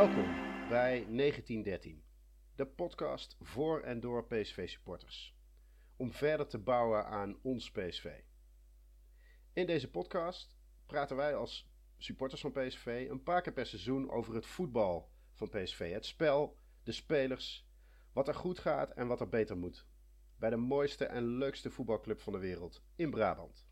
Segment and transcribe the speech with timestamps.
[0.00, 0.34] Welkom
[0.68, 2.04] bij 1913,
[2.54, 5.36] de podcast voor en door PSV-supporters.
[5.96, 8.20] Om verder te bouwen aan ons PSV.
[9.52, 14.34] In deze podcast praten wij als supporters van PSV een paar keer per seizoen over
[14.34, 15.92] het voetbal van PSV.
[15.92, 17.68] Het spel, de spelers,
[18.12, 19.86] wat er goed gaat en wat er beter moet.
[20.36, 23.66] Bij de mooiste en leukste voetbalclub van de wereld, in Brabant.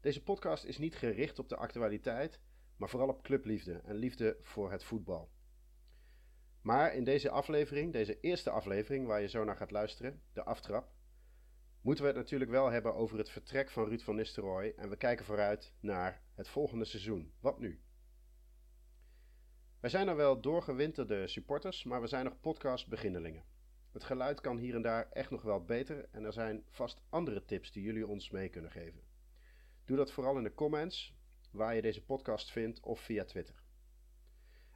[0.00, 2.40] Deze podcast is niet gericht op de actualiteit,
[2.80, 5.30] maar vooral op clubliefde en liefde voor het voetbal.
[6.60, 10.92] Maar in deze aflevering, deze eerste aflevering waar je zo naar gaat luisteren, de aftrap,
[11.80, 14.96] moeten we het natuurlijk wel hebben over het vertrek van Ruud van Nistelrooy en we
[14.96, 17.32] kijken vooruit naar het volgende seizoen.
[17.40, 17.80] Wat nu?
[19.80, 23.44] Wij zijn er wel doorgewinterde supporters, maar we zijn nog podcastbeginnelingen.
[23.92, 27.44] Het geluid kan hier en daar echt nog wel beter en er zijn vast andere
[27.44, 29.02] tips die jullie ons mee kunnen geven.
[29.84, 31.18] Doe dat vooral in de comments,
[31.50, 33.62] waar je deze podcast vindt of via Twitter.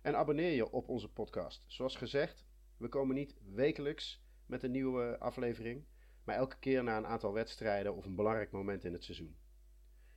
[0.03, 1.64] En abonneer je op onze podcast.
[1.66, 2.44] Zoals gezegd,
[2.77, 5.86] we komen niet wekelijks met een nieuwe aflevering,
[6.25, 9.36] maar elke keer na een aantal wedstrijden of een belangrijk moment in het seizoen.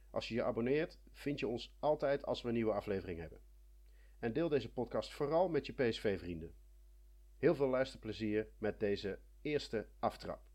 [0.09, 3.41] Als je je abonneert, vind je ons altijd als we een nieuwe aflevering hebben.
[4.19, 6.55] En deel deze podcast vooral met je PSV-vrienden.
[7.37, 10.46] Heel veel luisterplezier met deze eerste aftrap.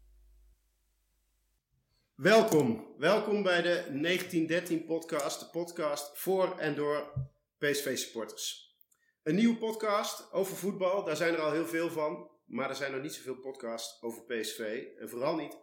[2.22, 7.12] Welkom, welkom bij de 1913 podcast, de podcast voor en door
[7.58, 8.76] PSV-supporters.
[9.22, 12.92] Een nieuwe podcast over voetbal, daar zijn er al heel veel van, maar er zijn
[12.92, 14.86] nog niet zoveel podcasts over PSV.
[14.98, 15.58] En vooral niet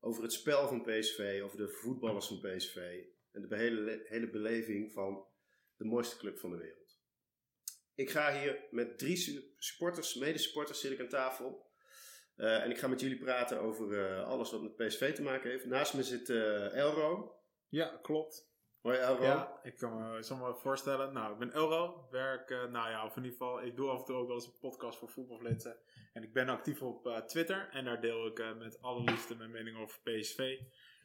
[0.00, 2.76] over het spel van PSV, over de voetballers van PSV
[3.32, 5.26] en de hele, hele beleving van
[5.76, 7.00] de mooiste club van de wereld.
[7.94, 11.65] Ik ga hier met drie supporters, medesupporters, zit ik aan tafel.
[12.36, 15.50] Uh, en ik ga met jullie praten over uh, alles wat met PSV te maken
[15.50, 15.66] heeft.
[15.66, 17.34] Naast me zit uh, Elro.
[17.68, 18.54] Ja, klopt.
[18.80, 19.22] Hoi Elro.
[19.22, 21.12] Ja, ik kan me, zal me voorstellen.
[21.12, 22.08] Nou, ik ben Elro.
[22.10, 24.46] Werk, nou ja, of in ieder geval, ik doe af en toe ook wel eens
[24.46, 25.76] een podcast voor voetbalflitsen.
[26.12, 27.68] En ik ben actief op Twitter.
[27.70, 30.58] En daar deel ik met alle liefde mijn mening over PSV.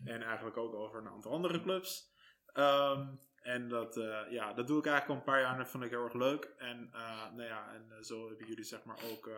[0.06, 2.14] En eigenlijk ook over een aantal andere clubs.
[2.54, 3.96] Um, en dat,
[4.30, 6.14] ja, dat doe ik eigenlijk al een paar jaar en dat vond ik heel erg
[6.14, 6.54] leuk.
[6.58, 6.90] En,
[7.36, 9.30] nou ja, en zo hebben jullie zeg maar ook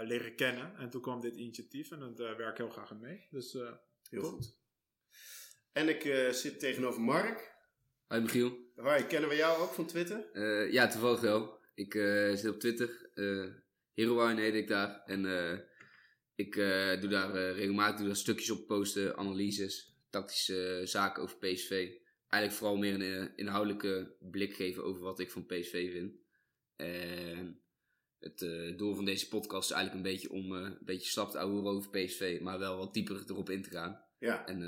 [0.00, 0.76] leren kennen.
[0.76, 3.26] En toen kwam dit initiatief en dat uh, werk heel graag aan mee.
[3.30, 3.72] Dus uh,
[4.10, 4.56] heel goed.
[5.72, 6.02] En ik
[6.34, 7.54] zit tegenover Mark.
[8.06, 8.70] Hoi Michiel.
[8.76, 10.40] Hoi, kennen we jou ook van Twitter?
[10.72, 11.60] ja, toevallig wel.
[11.74, 11.92] Ik
[12.34, 13.10] zit op Twitter.
[13.14, 13.50] Uh,
[13.94, 15.02] Heroine heet ik daar.
[15.04, 15.24] En
[16.34, 16.54] ik
[17.00, 21.70] doe daar regelmatig doe daar stukjes op posten, analyses, tactische zaken over PSV.
[22.28, 26.14] Eigenlijk vooral meer een inhoudelijke blik geven over wat ik van PSV vind.
[26.76, 27.61] En
[28.22, 31.30] het uh, doel van deze podcast is eigenlijk een beetje om uh, een beetje slap
[31.30, 34.04] te ouwen over PSV, maar wel wat dieper erop in te gaan.
[34.18, 34.46] Ja.
[34.46, 34.60] En,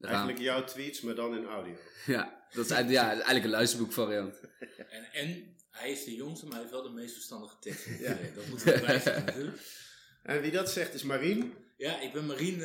[0.00, 1.74] uh, eigenlijk jouw tweets, maar dan in audio.
[2.06, 4.40] ja, dat is eigenlijk, ja, eigenlijk een luisterboekvariant.
[4.96, 7.86] en, en hij is de jongste, maar hij heeft wel de meest verstandige tekst.
[8.06, 8.18] ja.
[8.34, 9.86] Dat moet we erbij zeggen natuurlijk.
[10.22, 11.54] En wie dat zegt is Marien.
[11.76, 12.58] Ja, ik ben Marien.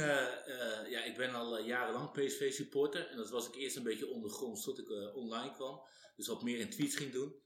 [0.89, 3.07] ja, ik ben al jarenlang PSV supporter.
[3.07, 5.81] En dat was ik eerst een beetje ondergronds tot ik online kwam.
[6.15, 7.42] Dus wat meer in tweets ging doen.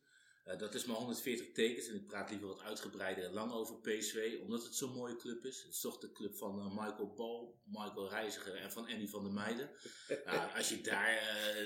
[0.47, 3.79] Uh, dat is maar 140 tekens en ik praat liever wat uitgebreider en lang over
[3.79, 5.61] PSV, omdat het zo'n mooie club is.
[5.61, 9.23] Het is toch de club van uh, Michael Bal, Michael Reiziger en van Andy van
[9.23, 9.69] der Meijden.
[10.25, 11.13] nou, als je daar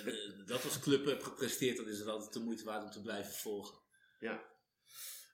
[0.05, 3.01] uh, dat als club hebt gepresteerd, dan is het altijd de moeite waard om te
[3.01, 3.77] blijven volgen.
[4.19, 4.49] Ja.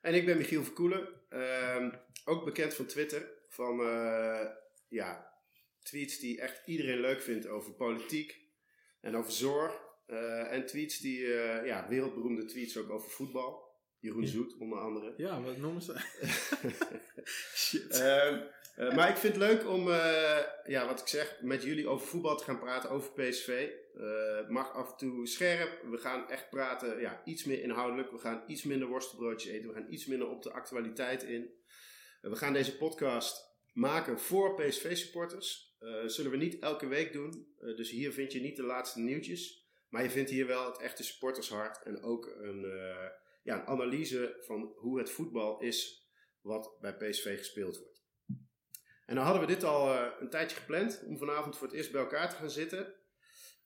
[0.02, 1.91] En ik ben Michiel Verkoelen, ehm,
[2.25, 3.78] ook bekend van Twitter, van
[4.88, 5.34] ja,
[5.84, 8.41] tweets die echt iedereen leuk vindt over politiek
[9.02, 9.87] en over zorg.
[10.07, 13.66] Uh, en tweets die, uh, ja, wereldberoemde tweets ook over voetbal.
[14.00, 14.28] Jeroen ja.
[14.28, 15.13] Zoet, onder andere.
[15.18, 15.94] Ja, wat noemen ze?
[17.56, 18.00] Shit.
[18.00, 19.90] Uh, maar ik vind het leuk om,
[20.66, 23.69] ja, wat ik zeg, met jullie over voetbal te gaan praten, over PSV.
[24.38, 25.81] het mag af en toe scherp.
[25.90, 28.12] We gaan echt praten, ja, iets meer inhoudelijk.
[28.12, 29.68] We gaan iets minder worstenbroodjes eten.
[29.68, 31.54] We gaan iets minder op de actualiteit in.
[32.21, 35.77] we gaan deze podcast maken voor PSV-supporters.
[36.06, 37.48] zullen we niet elke week doen.
[37.59, 39.67] dus hier vind je niet de laatste nieuwtjes.
[39.89, 43.10] Maar je vindt hier wel het echte supportershart en ook een, uh,
[43.44, 46.10] ja, een analyse van hoe het voetbal is
[46.42, 48.06] wat bij PSV gespeeld wordt.
[49.06, 51.92] En dan hadden we dit al uh, een tijdje gepland om vanavond voor het eerst
[51.92, 52.95] bij elkaar te gaan zitten.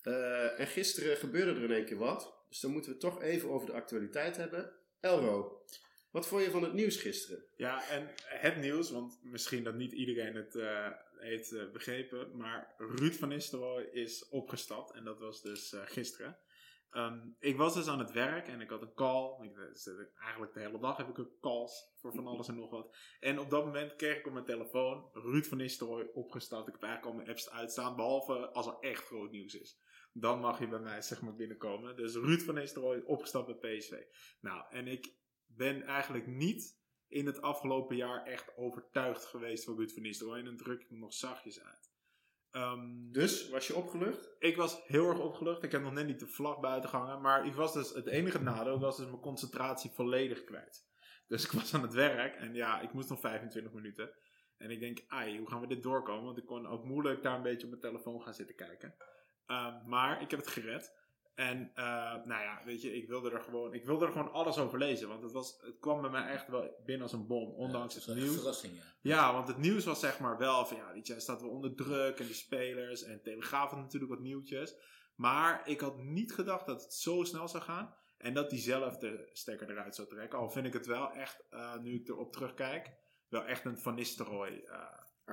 [0.03, 2.45] Uh, en gisteren gebeurde er in één keer wat.
[2.49, 4.73] Dus dan moeten we toch even over de actualiteit hebben.
[4.99, 5.63] Elro,
[6.11, 7.43] wat vond je van het nieuws gisteren?
[7.55, 10.87] Ja, en het nieuws, want misschien dat niet iedereen het uh,
[11.17, 16.37] heeft uh, begrepen, maar Ruud van Nistelrooy is opgestapt en dat was dus uh, gisteren.
[16.93, 19.43] Um, ik was dus aan het werk en ik had een call.
[19.43, 19.57] Ik,
[20.19, 22.95] eigenlijk de hele dag heb ik ook calls voor van alles en nog wat.
[23.19, 26.67] En op dat moment kreeg ik op mijn telefoon Ruud van Nistelrooy opgestapt.
[26.67, 29.79] Ik heb eigenlijk al mijn apps uitstaan, behalve als er echt groot nieuws is.
[30.13, 31.95] Dan mag je bij mij zeg maar binnenkomen.
[31.95, 33.93] Dus Ruud van Nistelrooy opgestapt bij PSV.
[34.39, 35.13] Nou, en ik
[35.61, 40.39] ben eigenlijk niet in het afgelopen jaar echt overtuigd geweest van Ruud van Nistelrooy.
[40.39, 41.91] En dan druk ik me nog zachtjes uit.
[42.51, 44.29] Ehm, Dus, was je opgelucht?
[44.39, 45.63] ik was heel erg opgelucht.
[45.63, 47.21] Ik heb nog net niet de vlag buiten gehangen.
[47.21, 50.89] Maar ik was dus, het enige nadeel was dus mijn concentratie volledig kwijt.
[51.27, 54.11] Dus ik was aan het werk en ja, ik moest nog 25 minuten.
[54.57, 56.25] En ik denk, ai, hoe gaan we dit doorkomen?
[56.25, 58.95] Want ik kon ook moeilijk daar een beetje op mijn telefoon gaan zitten kijken.
[59.45, 61.00] Ehm, maar ik heb het gered.
[61.35, 61.83] En eh,
[62.25, 65.07] nou ja, weet je, ik wilde er gewoon, ik wilde er gewoon alles over lezen.
[65.07, 68.15] Want het, was, het kwam bij mij echt wel binnen als een bom, ondanks het
[68.15, 68.35] nieuws.
[68.35, 68.83] verrassing, ja.
[69.01, 71.49] Ja, want het nieuws was zeg maar wel van ja, weet je, hij staat wel
[71.49, 74.75] onder druk en die spelers en Telegraaf had natuurlijk wat nieuwtjes.
[75.15, 78.97] Maar ik had niet gedacht dat het zo snel zou gaan en dat hij zelf
[78.97, 80.39] de stekker eruit zou trekken.
[80.39, 82.91] Al vind ik het wel echt, eh, nu ik erop terugkijk,
[83.27, 84.77] wel echt een Van Nistelrooy eh,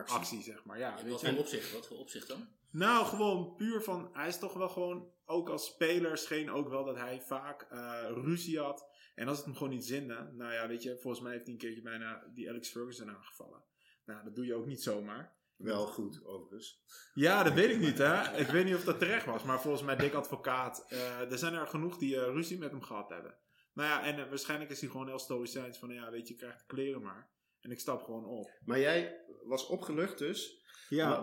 [0.00, 0.16] Actie.
[0.16, 0.78] actie zeg maar.
[0.78, 1.28] Ja, weet wat je.
[1.28, 1.72] voor opzicht?
[1.72, 2.48] Wat voor opzicht dan?
[2.70, 6.84] Nou, gewoon puur van, hij is toch wel gewoon, ook als speler scheen ook wel
[6.84, 8.86] dat hij vaak eh, ruzie had.
[9.14, 11.52] En als het hem gewoon niet zinde, nou ja, weet je, volgens mij heeft hij
[11.52, 13.62] een keertje bijna die Alex Ferguson aangevallen.
[14.04, 15.36] Nou, dat doe je ook niet zomaar.
[15.56, 16.82] Wel goed, overigens.
[17.14, 18.36] Ja, dat weet ik niet, hè.
[18.36, 20.84] Ik weet niet of dat terecht was, maar volgens mij dik advocaat.
[20.88, 23.34] eh, er zijn er genoeg die eh, ruzie met hem gehad hebben.
[23.72, 26.58] Nou ja, en waarschijnlijk is hij gewoon heel stoïcijns van, ja, weet je, je krijgt
[26.58, 27.30] de kleren maar.
[27.60, 28.50] En ik stap gewoon op.
[28.64, 30.66] Maar jij was opgelucht dus.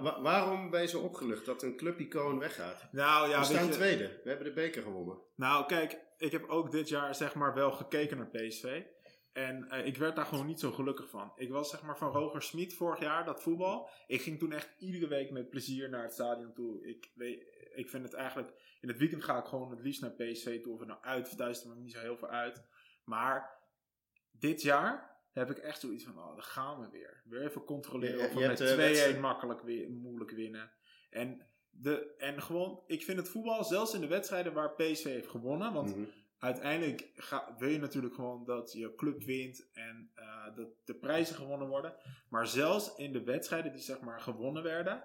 [0.01, 2.87] Wa- waarom ben je zo opgelucht dat een clubicoon weggaat?
[2.91, 4.19] nou ja, we staan je, tweede.
[4.23, 5.17] We hebben de beker gewonnen.
[5.35, 8.83] Nou, kijk, ik heb ook dit jaar zeg maar wel gekeken naar PSV.
[9.33, 11.31] En eh, ik werd daar gewoon niet zo gelukkig van.
[11.35, 13.89] Ik was zeg maar van Roger Smit vorig jaar, dat voetbal.
[14.07, 16.87] Ik ging toen echt iedere week met plezier naar het stadion toe.
[16.87, 17.43] Ik, weet,
[17.75, 18.77] ik vind het eigenlijk...
[18.81, 20.73] In het weekend ga ik gewoon het liefst naar PSV toe.
[20.73, 22.63] Of het nou uit of thuis, maakt niet zo heel veel uit.
[23.03, 23.61] Maar
[24.31, 27.21] dit jaar heb ik echt zoiets van, oh, dan gaan we weer.
[27.25, 30.71] Weer even controleren of we met hebt, 2-1 eh, makkelijk wi- moeilijk winnen.
[31.09, 35.27] En, de, en gewoon, ik vind het voetbal, zelfs in de wedstrijden waar PSV heeft
[35.27, 36.05] gewonnen, want Mhm.
[36.39, 41.35] uiteindelijk ga, wil je natuurlijk gewoon dat je club wint en eh, dat de prijzen
[41.35, 41.95] gewonnen worden.
[42.29, 45.03] Maar zelfs in de wedstrijden die zeg maar gewonnen werden,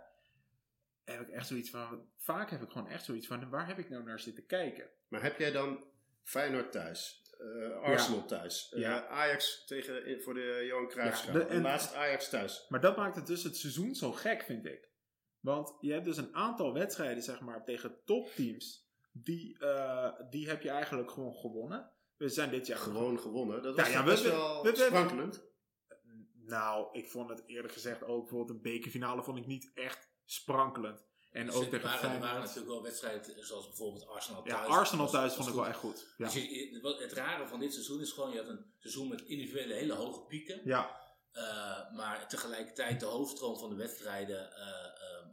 [1.05, 3.89] heb ik echt zoiets van, vaak heb ik gewoon echt zoiets van, waar heb ik
[3.91, 4.91] nou naar zitten kijken?
[5.09, 5.85] Maar heb jij dan
[6.23, 7.20] Feyenoord thuis?
[7.41, 8.69] Eh, Arsenal thuis?
[8.73, 9.07] eh, Ja.
[9.07, 11.33] Ajax tegen, in- voor de Johan Cruijffschaal?
[11.39, 12.67] Ja, de- en- Laatst Ajax thuis.
[12.69, 14.89] Maar dat maakt het dus het seizoen zo gek, vind ik.
[15.41, 18.89] Want je hebt dus een aantal wedstrijden, zeg maar, tegen topteams.
[19.13, 21.91] Die, eh, die heb je eigenlijk gewoon gewonnen.
[22.17, 23.63] We zijn dit jaar Gewoon gewonnen.
[23.63, 25.49] Dat Ja, was ja, toch we- best we- wel we- we- sprankelend.
[26.35, 31.09] Nou, ik vond het eerlijk gezegd ook bijvoorbeeld een bekerfinale vond ik niet echt sprankelend.
[31.31, 34.55] En Dus ook er tegen waren, er waren natuurlijk wel wedstrijden zoals bijvoorbeeld Arsenal Ja,
[34.57, 34.69] thuis.
[34.75, 36.15] Arsenal Was- thuis was vond ik wel echt goed.
[36.17, 36.25] Ja.
[36.25, 39.21] Dus je- wat- het rare van dit seizoen is gewoon, je had een seizoen met
[39.21, 40.61] individuele hele hoge pieken.
[40.65, 40.99] Ja,
[41.33, 45.27] Eh, maar tegelijkertijd de hoofdstroom van de wedstrijden eh, eh,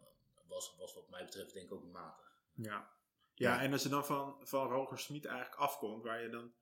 [0.47, 2.37] was, was wat mij betreft denk ik ook matig.
[2.53, 2.95] ja.
[3.33, 6.53] Ja, en als je dan van, van Roger Smit eigenlijk afkomt, waar je dan,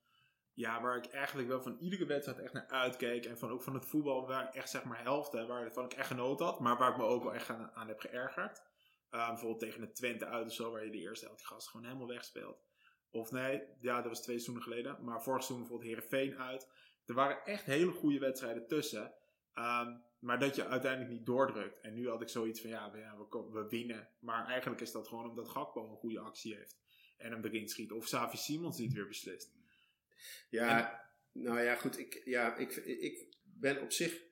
[0.54, 3.26] ja, waar ik eigenlijk wel van iedere wedstrijd echt naar uitkeek.
[3.26, 6.08] En van ook van het voetbal, waar ik echt zeg maar helften, waarvan ik echt
[6.08, 8.62] genoten had, maar waar ik me ook wel echt aan, aan heb geërgerd.
[9.16, 11.68] Uh, bijvoorbeeld tegen de Twente uit of zo, waar je de eerste helft die gast
[11.68, 12.64] gewoon helemaal wegspeelt.
[13.10, 15.04] Of nee, ja, dat was twee seizoenen geleden.
[15.04, 16.68] Maar vorig seizoen bijvoorbeeld Herenveen uit.
[17.06, 19.13] Er waren echt hele goede wedstrijden tussen.
[19.54, 21.82] Um, maar dat je uiteindelijk niet doordrukt.
[21.82, 24.10] En nu had ik zoiets van, ja, we, ja, we, we, winnen.
[24.20, 26.78] Maar eigenlijk is dat gewoon omdat Gakpo een goede actie heeft.
[27.18, 27.92] En hem erin schiet.
[27.92, 29.54] Of Savi Simons die het weer beslist.
[30.50, 30.92] Ja,
[31.34, 32.00] en, nou ja, goed.
[32.00, 34.24] Ik, ja, ik, ik ben op zich...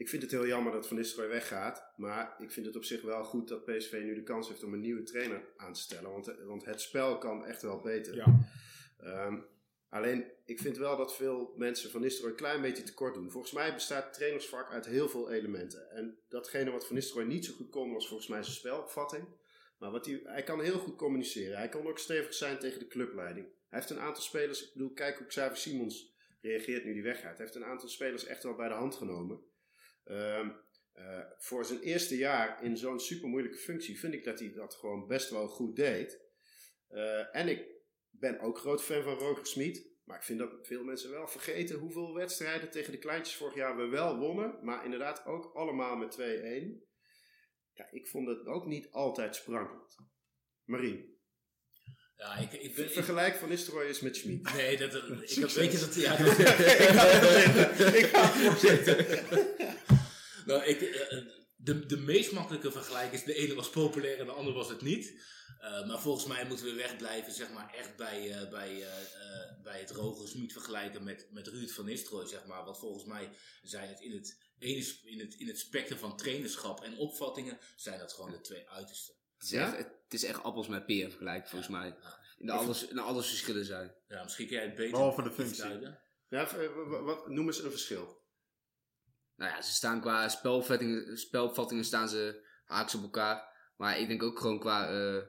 [0.00, 1.92] Ik vind het heel jammer dat Van Nistelrooy weggaat.
[1.96, 4.72] Maar ik vind het op zich wel goed dat PSV nu de kans heeft om
[4.72, 6.10] een nieuwe trainer aan te stellen.
[6.10, 8.14] Want, want het spel kan echt wel beter.
[8.14, 8.48] Ja.
[9.26, 9.46] Um,
[9.88, 13.30] alleen, ik vind wel dat veel mensen Van Nistelrooy een klein beetje tekort doen.
[13.30, 15.90] Volgens mij bestaat het trainersvak uit heel veel elementen.
[15.90, 19.24] En datgene wat Van Nistelrooy niet zo goed kon, was volgens mij zijn spelopvatting.
[19.78, 21.56] Maar wat hij, hij kan heel goed communiceren.
[21.56, 23.46] Hij kan ook stevig zijn tegen de clubleiding.
[23.46, 27.36] Hij heeft een aantal spelers, ik bedoel, kijk hoe Xavi Simons reageert nu die weggaat.
[27.36, 29.48] Hij heeft een aantal spelers echt wel bij de hand genomen.
[30.10, 34.52] Um, uh, voor zijn eerste jaar in zo'n super moeilijke functie vind ik dat hij
[34.52, 36.20] dat gewoon best wel goed deed.
[36.90, 37.66] Uh, en ik
[38.10, 39.88] ben ook groot fan van Roger Smit.
[40.04, 43.76] Maar ik vind dat veel mensen wel vergeten hoeveel wedstrijden tegen de kleintjes vorig jaar
[43.76, 44.58] we wel wonnen.
[44.62, 46.20] Maar inderdaad ook allemaal met 2-1.
[47.72, 49.96] Ja, ik vond het ook niet altijd sprankelend.
[50.64, 51.18] Marien.
[52.16, 54.54] Ja, ik, ik ben, Vergelijk van Nistelrooy is met Schmid.
[54.54, 55.94] Nee, dat, ik heb, weet je dat...
[55.94, 56.38] Ja, dat,
[58.02, 59.98] ik ga het zitten.
[60.50, 60.78] nou, ik,
[61.56, 64.80] de, de meest makkelijke vergelijking is de ene was populair en de andere was het
[64.80, 65.28] niet.
[65.62, 69.80] Uh, maar volgens mij moeten we wegblijven, zeg maar, echt bij, uh, bij, uh, bij
[69.80, 72.64] het Roger Smit vergelijken met, met Ruud van Nistelrooy, zeg maar.
[72.64, 73.30] Want volgens mij
[73.62, 74.38] zijn het in het,
[75.04, 79.14] in het, in het spectrum van trainerschap en opvattingen, zijn dat gewoon de twee uitersten.
[79.38, 81.78] Het is, echt, het is echt appels met peren vergelijken, volgens ja.
[81.78, 81.96] mij.
[82.38, 83.94] In de alles, in alles verschillen zijn.
[84.08, 85.80] Ja, misschien kun jij het beter Behalve de functie.
[86.28, 86.68] Ja, eh,
[87.04, 88.19] wat, noem eens een verschil.
[89.40, 93.48] Nou ja, ze staan qua spelopvattingen, staan ze haaks op elkaar.
[93.76, 95.22] Maar ik denk ook gewoon qua, eh,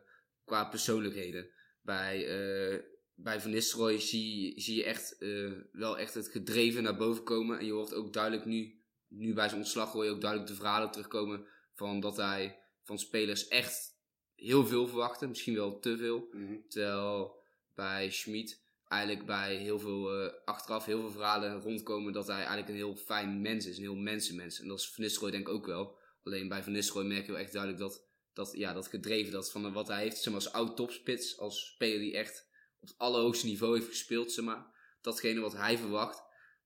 [0.45, 1.49] qua persoonlijkheden.
[1.81, 2.79] Bij, eh,
[3.15, 7.59] bij Van Nistelrooy zie, zie je echt, eh, wel echt het gedreven naar boven komen.
[7.59, 10.57] En je hoort ook duidelijk nu, nu bij zijn ontslag hoor je ook duidelijk de
[10.57, 11.45] verhalen terugkomen.
[11.73, 13.97] Van dat hij van spelers echt
[14.35, 15.27] heel veel verwachtte.
[15.27, 16.29] Misschien wel te veel.
[16.67, 17.35] Terwijl
[17.75, 18.60] bij Schmid
[18.91, 22.95] eigenlijk bij heel veel, eh, achteraf heel veel verhalen rondkomen dat hij eigenlijk een heel
[22.95, 23.75] fijn mens is.
[23.77, 24.59] Een heel mensenmens.
[24.59, 25.97] En dat is Van Nistelrooy denk ik ook wel.
[26.23, 29.51] Alleen bij Van Nistelrooy merk je wel echt duidelijk dat, dat, ja, dat gedreven, dat
[29.51, 32.97] van wat hij heeft, zeg maar als oud topspits, als speler die echt op het
[32.97, 34.65] allerhoogste niveau heeft gespeeld, zeg maar.
[35.01, 36.23] Datgene wat hij verwacht,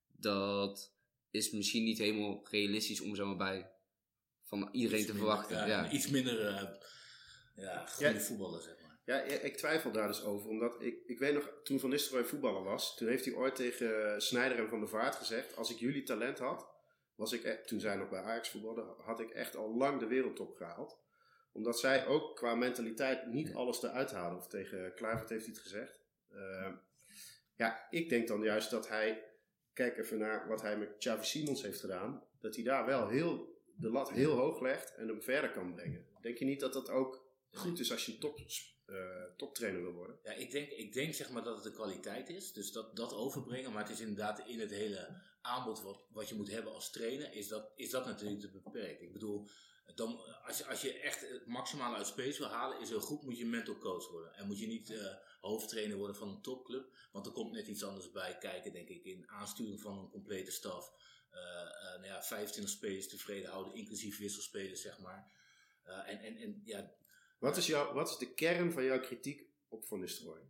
[0.08, 0.94] dat
[1.32, 3.72] is misschien niet helemaal realistisch om zeg maar bij
[4.44, 5.58] van iedereen Iets te minder, verwachten.
[5.58, 6.68] Ja, Ja, Iets minder eh,
[7.56, 8.20] ja, goede Ja.
[8.20, 8.85] voetballer, zeg maar.
[9.06, 10.50] Ja, ik twijfel daar dus over.
[10.50, 14.22] Omdat ik, ik weet nog, toen Van Nistelrooy voetballer was, toen heeft hij ooit tegen
[14.22, 16.68] Snijder en Van der Vaart gezegd: Als ik jullie talent had,
[17.16, 20.08] was ik, e- toen zij nog bij Ajax voetbalden, had ik echt al lang de
[20.08, 21.04] wereldtop gehaald.
[21.52, 24.38] Omdat zij ook qua mentaliteit niet alles eruit halen.
[24.38, 26.00] Of tegen Kluivert heeft hij het gezegd.
[26.30, 26.72] Eh,
[27.56, 29.24] ja, ik denk dan juist dat hij,
[29.74, 33.62] kijk even naar wat hij met Xavi Simons heeft gedaan, dat hij daar wel heel,
[33.76, 36.06] de lat heel hoog legt en hem verder kan brengen.
[36.22, 37.25] Denk je niet dat dat ook
[37.58, 38.40] goed is als je top,
[38.86, 40.20] eh, toptrainer wil worden?
[40.24, 42.54] Ja, ik denk, ik denk zeg maar dat het de kwaliteit is.
[42.54, 43.72] Dus dat, dat overbrengen.
[43.72, 47.34] Maar het is inderdaad in het hele aanbod wat, wat je moet hebben als trainer,
[47.34, 49.02] is dat, is dat natuurlijk te beperkt.
[49.02, 49.48] Ik bedoel,
[49.96, 53.24] dan, als, je, als je echt het maximale uit space wil halen, is heel goed,
[53.24, 54.34] moet je mental coach worden.
[54.34, 56.98] En moet je niet eh, hoofdtrainer worden van een topclub.
[57.12, 60.52] Want er komt net iets anders bij kijken, denk ik, in aansturing van een complete
[60.52, 60.94] staf.
[61.30, 61.42] Eh,
[61.96, 65.34] nou ja, 25 spelers tevreden houden, inclusief wisselspelers, zeg maar.
[65.84, 66.92] En, en, en ja,
[67.46, 70.42] Wat is, jouw, wat is de kern van jouw kritiek op Van Nistelrooy?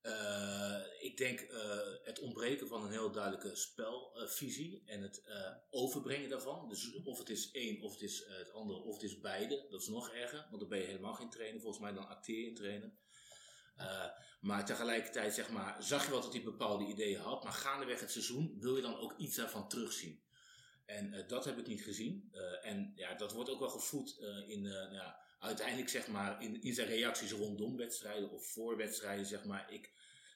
[0.00, 6.28] Eh, ik denk eh, het ontbreken van een heel duidelijke spelvisie en het eh, overbrengen
[6.28, 6.68] daarvan.
[6.68, 9.66] Dus of het is één, of het is het andere, of het is beide.
[9.70, 11.60] Dat is nog erger, want dan ben je helemaal geen trainer.
[11.60, 12.92] Volgens mij dan acteer je een trainer.
[14.40, 17.44] Maar tegelijkertijd zeg maar, zag je wel dat hij bepaalde ideeën had.
[17.44, 20.22] Maar gaandeweg het seizoen wil je dan ook iets daarvan terugzien.
[20.84, 22.32] En dat heb ik niet gezien.
[22.62, 26.88] En ja, dat wordt ook wel gevoed in, ja, uiteindelijk zeg maar, in, in zijn
[26.88, 29.26] reacties rondom wedstrijden of voor wedstrijden.
[29.26, 29.90] Zeg maar, ik,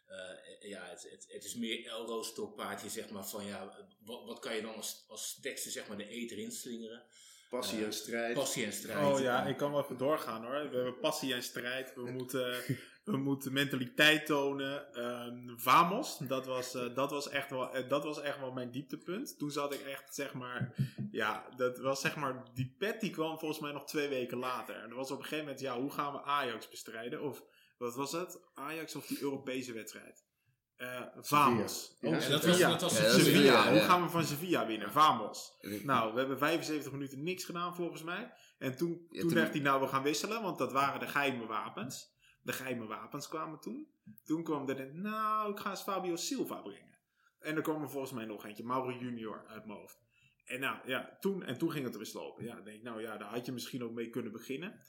[0.07, 4.57] eh, ja, het, het, het is meer Elro-stokpaardje zeg maar, van ja, wat, wat kan
[4.57, 7.03] je dan als, als teksten zeg maar, de eter inslingeren?
[7.51, 8.35] Passie Eh, en strijd.
[8.35, 9.15] Passie en strijd.
[9.15, 10.71] Oh ja, ik kan wel even doorgaan hoor.
[10.71, 11.95] We hebben passie en strijd.
[11.95, 12.63] We moeten,
[13.05, 14.93] we moeten mentaliteit tonen.
[14.95, 18.71] Ehm, vamos, dat was, eh, dat, was echt wel, eh, dat was echt wel mijn
[18.71, 19.39] dieptepunt.
[19.39, 20.75] Toen zat ik echt, zeg maar,
[21.11, 24.75] ja, dat was zeg maar, die pet die kwam volgens mij nog twee weken later.
[24.75, 27.23] En er was op een gegeven moment, ja, hoe gaan we Ajax bestrijden?
[27.23, 27.43] Of,
[27.79, 28.41] wat was het?
[28.55, 30.29] Ajax of die Europese wedstrijd?
[30.77, 31.97] Eh vamos.
[32.01, 32.69] Ja, Oh, ja, dat was- Sevilla.
[32.71, 33.33] dat was Ja, dat Sevilla.
[33.35, 33.85] Sevilla, Hoe ja.
[33.85, 34.93] gaan we van Sevilla winnen?
[34.93, 35.57] Vamos.
[35.83, 38.33] Nou, we hebben 75 minuten niks gedaan volgens mij.
[38.59, 41.09] En toen, Ja, toen toen- dacht hij, nou we gaan wisselen, want dat waren de
[41.09, 42.19] geheime wapens.
[42.51, 43.89] De geheime wapens kwamen toen.
[44.25, 46.99] Toen kwam er nou ik ga eens Fabio Silva brengen.
[47.39, 49.99] En er kwam er volgens mij nog eentje, Mauro Junior uit mijn hoofd.
[50.45, 52.45] En nou ja, toen, en toen ging het er eens lopen.
[52.45, 54.81] Ja, ik denk nou ja, daar had je misschien ook mee kunnen beginnen.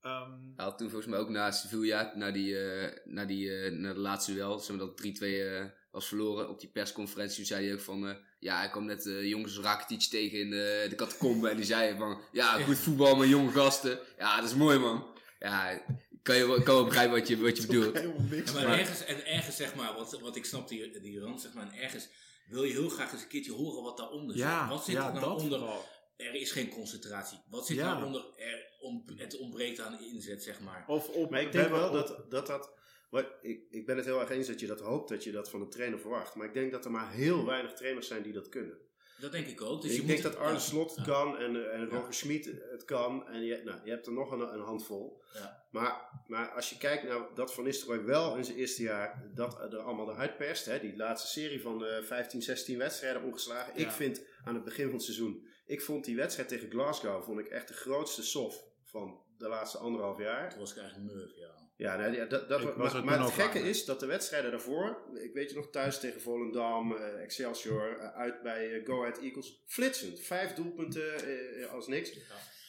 [0.00, 3.72] Ehm, Hij had toen volgens mij ook na Sevilla, na, die, eh, na, die, eh,
[3.72, 7.44] na de laatste duel, zeg maar dat 3-2 eh, was verloren, op die persconferentie toen
[7.44, 11.48] zei hij ook van, ja, hij kwam net jongens Rakitic tegen in de, de catacombe
[11.48, 13.98] en die zei van, ja, goed voetbal met jonge gasten.
[14.18, 15.06] Ja, dat is mooi man.
[15.38, 15.82] Ja,
[16.22, 17.94] kan je wel, kan wel begrijpen wat je, wat je bedoelt.
[17.96, 18.50] helemaal niks.
[18.52, 21.40] Ja, maar Maar- ergens, en ergens zeg maar, wat, wat ik snap die, die rand,
[21.40, 22.08] zeg maar, en ergens
[22.46, 24.44] wil je heel graag eens een keertje horen wat daaronder zit.
[24.44, 25.58] Ja, wat zit ja er nou onder?
[25.58, 25.84] vooral.
[26.16, 27.38] Er is geen concentratie.
[27.50, 27.92] Wat zit Ja.
[27.92, 28.24] nou onder?
[28.36, 30.84] Er, om, het ontbreekt aan inzet, zeg maar.
[30.86, 32.46] Of op, Maar ik denk wel op- dat dat.
[32.46, 32.70] dat
[33.10, 35.50] wat, ik, ik ben het heel erg eens dat je dat hoopt, dat je dat
[35.50, 36.34] van de trainer verwacht.
[36.34, 38.78] Maar ik denk dat er maar heel weinig trainers zijn die dat kunnen.
[39.22, 39.82] Dat denk ik ook.
[39.82, 40.58] Dus ik je denk moet dat Arne.
[40.58, 41.88] Slot het kan en, eh, en.
[41.88, 43.28] Roger Schmid het kan.
[43.28, 45.22] En je, nou, je hebt er nog een, een handvol.
[45.34, 45.64] Ja.
[45.70, 49.72] Maar, maar als je kijkt naar dat Van Nistelrooy wel in zijn eerste jaar dat
[49.72, 50.64] er allemaal eruit perst.
[50.64, 53.76] Hè, die laatste serie van eh 15, 16 wedstrijden ongeslagen.
[53.76, 55.46] Ik vind aan het begin van het seizoen.
[55.66, 59.78] Ik vond die wedstrijd tegen Glasgow vond ik echt de grootste sof van de laatste
[59.78, 60.50] anderhalf jaar.
[60.50, 61.61] Toen was ik eigenlijk Murph, ja.
[61.76, 64.50] Ja, nee, ja, dat, dat, Ik was maar, het gekke aan, is dat de wedstrijden
[64.50, 69.00] daarvoor, ik weet je nog thuis tegen Volendam, eh, Excelsior, eh, uit bij eh, Go
[69.00, 70.20] Ahead Eagles, flitsend.
[70.20, 72.18] Vijf doelpunten eh, als niks.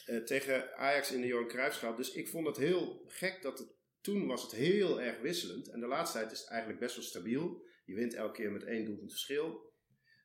[0.05, 1.97] Eh, tegen Ajax in de Johan Cruijffschap.
[1.97, 3.67] Dus ik vond het heel gek dat het,
[4.01, 5.69] toen was het heel erg wisselend.
[5.69, 7.65] En de laatste tijd is het eigenlijk best wel stabiel.
[7.85, 9.73] Je wint elke keer met één doelpunt verschil.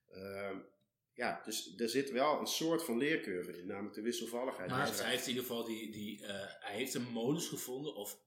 [0.09, 0.59] Ehm,
[1.13, 4.71] ja, dus er zit wel een soort van leercurve in, namelijk de wisselvalligheid.
[4.71, 8.19] Maar hij heeft in ieder geval die, die, eh, hij heeft een modus gevonden, of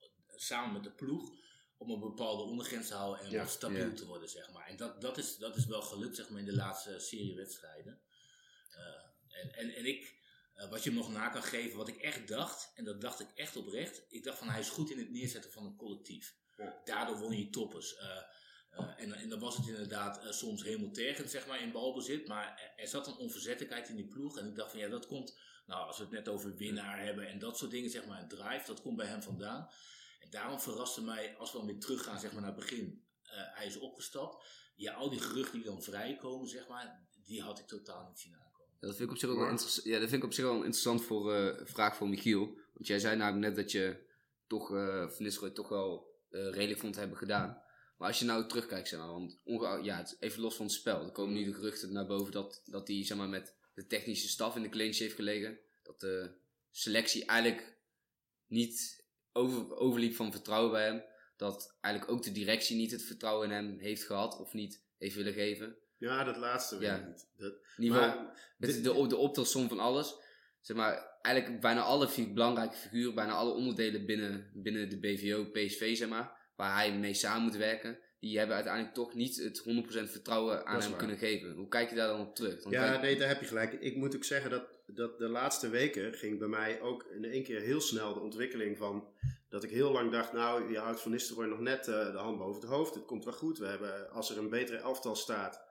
[0.41, 1.31] samen met de ploeg,
[1.77, 3.41] om een bepaalde ondergrens te houden en Ja.
[3.41, 3.93] wat stabiel Ja.
[3.93, 4.67] te worden, zeg maar.
[4.67, 8.01] En dat, dat, is, dat is wel gelukt, zeg maar, in de laatste serie wedstrijden.
[8.71, 10.15] Eh, en, en, en ik,
[10.53, 13.19] eh, wat je hem nog na kan geven, wat ik echt dacht, en dat dacht
[13.19, 16.36] ik echt oprecht, ik dacht van hij is goed in het neerzetten van een collectief.
[16.57, 16.81] Ja.
[16.86, 17.95] Daardoor won je toppers.
[17.95, 18.17] Eh,
[18.98, 22.27] en, en dan was het inderdaad soms hemeltergend, zeg maar, in balbezit.
[22.27, 24.38] Maar er, er zat een onverzettelijkheid in die ploeg.
[24.38, 27.27] En ik dacht van ja, dat komt, nou, als we het net over winnaar hebben
[27.27, 29.69] en dat soort dingen, zeg maar, een drive, dat komt bij hem vandaan.
[30.21, 33.03] En daarom verraste mij, als we dan weer teruggaan, zeg maar, naar het begin.
[33.23, 34.45] eh, hij is opgestapt.
[34.75, 38.33] Ja, al die geruchten die dan vrijkomen, zeg maar, die had ik totaal niet zien
[38.35, 38.75] aankomen.
[38.79, 39.87] Ja, dat vind ik op zich ook wel interessant.
[39.87, 42.45] Ja, dat vind ik op zich wel een interessant voor, eh, vraag voor Michiel.
[42.73, 44.09] Want jij zei namelijk net dat je
[44.47, 47.63] toch eh Van Nistelrooy toch wel redelijk vond hebben gedaan.
[47.97, 49.41] Maar als je nou terugkijkt, zeg maar, want
[49.83, 51.03] ja, het is even los van het spel.
[51.05, 54.27] Er komen nu de geruchten naar boven dat, dat hij zeg maar, met de technische
[54.27, 55.59] staf in de clinch heeft gelegen.
[55.83, 56.31] Dat de
[56.71, 57.77] selectie eigenlijk
[58.47, 59.00] niet
[59.33, 61.03] over, overliep van vertrouwen bij hem.
[61.38, 65.15] Dat eigenlijk ook de directie niet het vertrouwen in hem heeft gehad of niet heeft
[65.15, 65.75] willen geven.
[65.97, 66.97] Ja, dat laatste weet Ja.
[66.97, 67.27] ik niet.
[67.38, 70.15] Dat, maar, dit- de, de optelsom van alles.
[70.61, 75.95] Zeg maar, eigenlijk bijna alle belangrijke figuren, bijna alle onderdelen binnen, binnen de BVO, PSV,
[75.97, 79.63] zeg maar, waar hij mee samen moet werken, die hebben uiteindelijk toch niet het
[80.07, 81.00] 100% vertrouwen aan hem waar.
[81.00, 81.51] kunnen geven.
[81.51, 82.61] Hoe kijk je daar dan op terug?
[82.61, 83.73] Dan Ja, nee, daar heb je gelijk.
[83.73, 87.43] Ik moet ook zeggen dat, dat de laatste weken ging bij mij ook in één
[87.43, 89.07] keer heel snel de ontwikkeling van
[89.50, 92.38] dat ik heel lang dacht, nou, je houdt Van Nistelrooy nog net eh, de hand
[92.38, 92.95] boven het hoofd.
[92.95, 93.57] Het komt wel goed.
[93.57, 95.62] We hebben, als er een betere elftal staat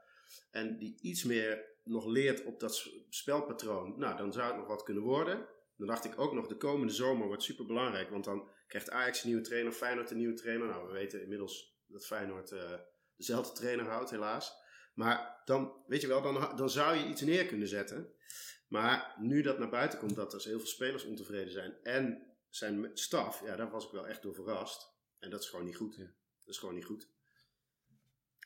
[0.51, 4.83] en die iets meer nog leert op dat spelpatroon, nou, dan zou het nog wat
[4.83, 5.47] kunnen worden.
[5.77, 9.23] Dan dacht ik ook nog, de komende zomer wordt super belangrijk, want dan krijgt Ajax
[9.23, 10.67] een nieuwe trainer, Feyenoord een nieuwe trainer.
[10.67, 12.73] Nou, we weten inmiddels dat Feyenoord eh,
[13.17, 14.53] dezelfde trainer houdt, helaas.
[14.95, 18.15] Maar dan, weet je wel, dan, dan zou je iets neer kunnen zetten.
[18.71, 22.91] Maar nu dat naar buiten komt dat er heel veel spelers ontevreden zijn en zijn
[22.95, 24.93] staf, ja, daar was ik wel echt door verrast.
[25.19, 25.97] En dat is gewoon niet goed.
[25.97, 26.05] Ja.
[26.39, 27.09] Dat is gewoon niet goed.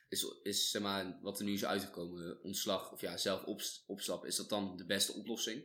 [0.09, 4.27] is, is zeg maar, wat er nu is uitgekomen, ontslag of ja, zelf ops- opstappen,
[4.27, 5.63] is dat dan de beste oplossing?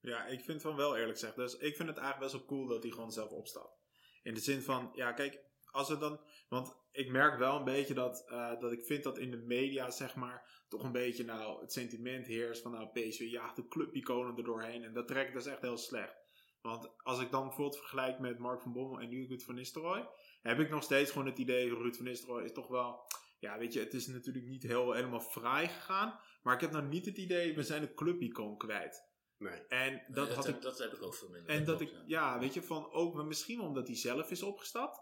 [0.00, 1.36] Ja, ik vind van wel eerlijk gezegd.
[1.36, 3.78] Dus ik vind het eigenlijk best wel cool dat hij gewoon zelf opstapt.
[4.22, 5.38] In de zin van, ja kijk,
[5.70, 6.20] als het dan...
[6.48, 9.90] Want ik merk wel een beetje dat, eh, dat ik vind dat in de media,
[9.90, 14.36] zeg maar, toch een beetje nou het sentiment heerst van nou PSV jaagt de clubiconen
[14.36, 14.84] er doorheen.
[14.84, 16.18] En dat trekt dus echt heel slecht.
[16.60, 20.08] Want als ik dan bijvoorbeeld vergelijk met Mark van Bommel en nu Ruud van Nistelrooy,
[20.42, 23.06] heb ik nog steeds gewoon het idee, Ruud van Nistelrooy is toch wel...
[23.38, 26.20] Ja, weet je, het is natuurlijk niet heel, helemaal fraai gegaan.
[26.42, 29.08] Maar ik heb nou niet het idee, we zijn de clubicoon kwijt.
[29.38, 29.66] Nee.
[29.66, 31.50] En dat dat, had heb, ik dat heb ik ook veel minder.
[31.50, 32.02] en dat ik, ja.
[32.06, 35.00] ja, weet je, van ook maar misschien wel omdat hij zelf is opgestapt.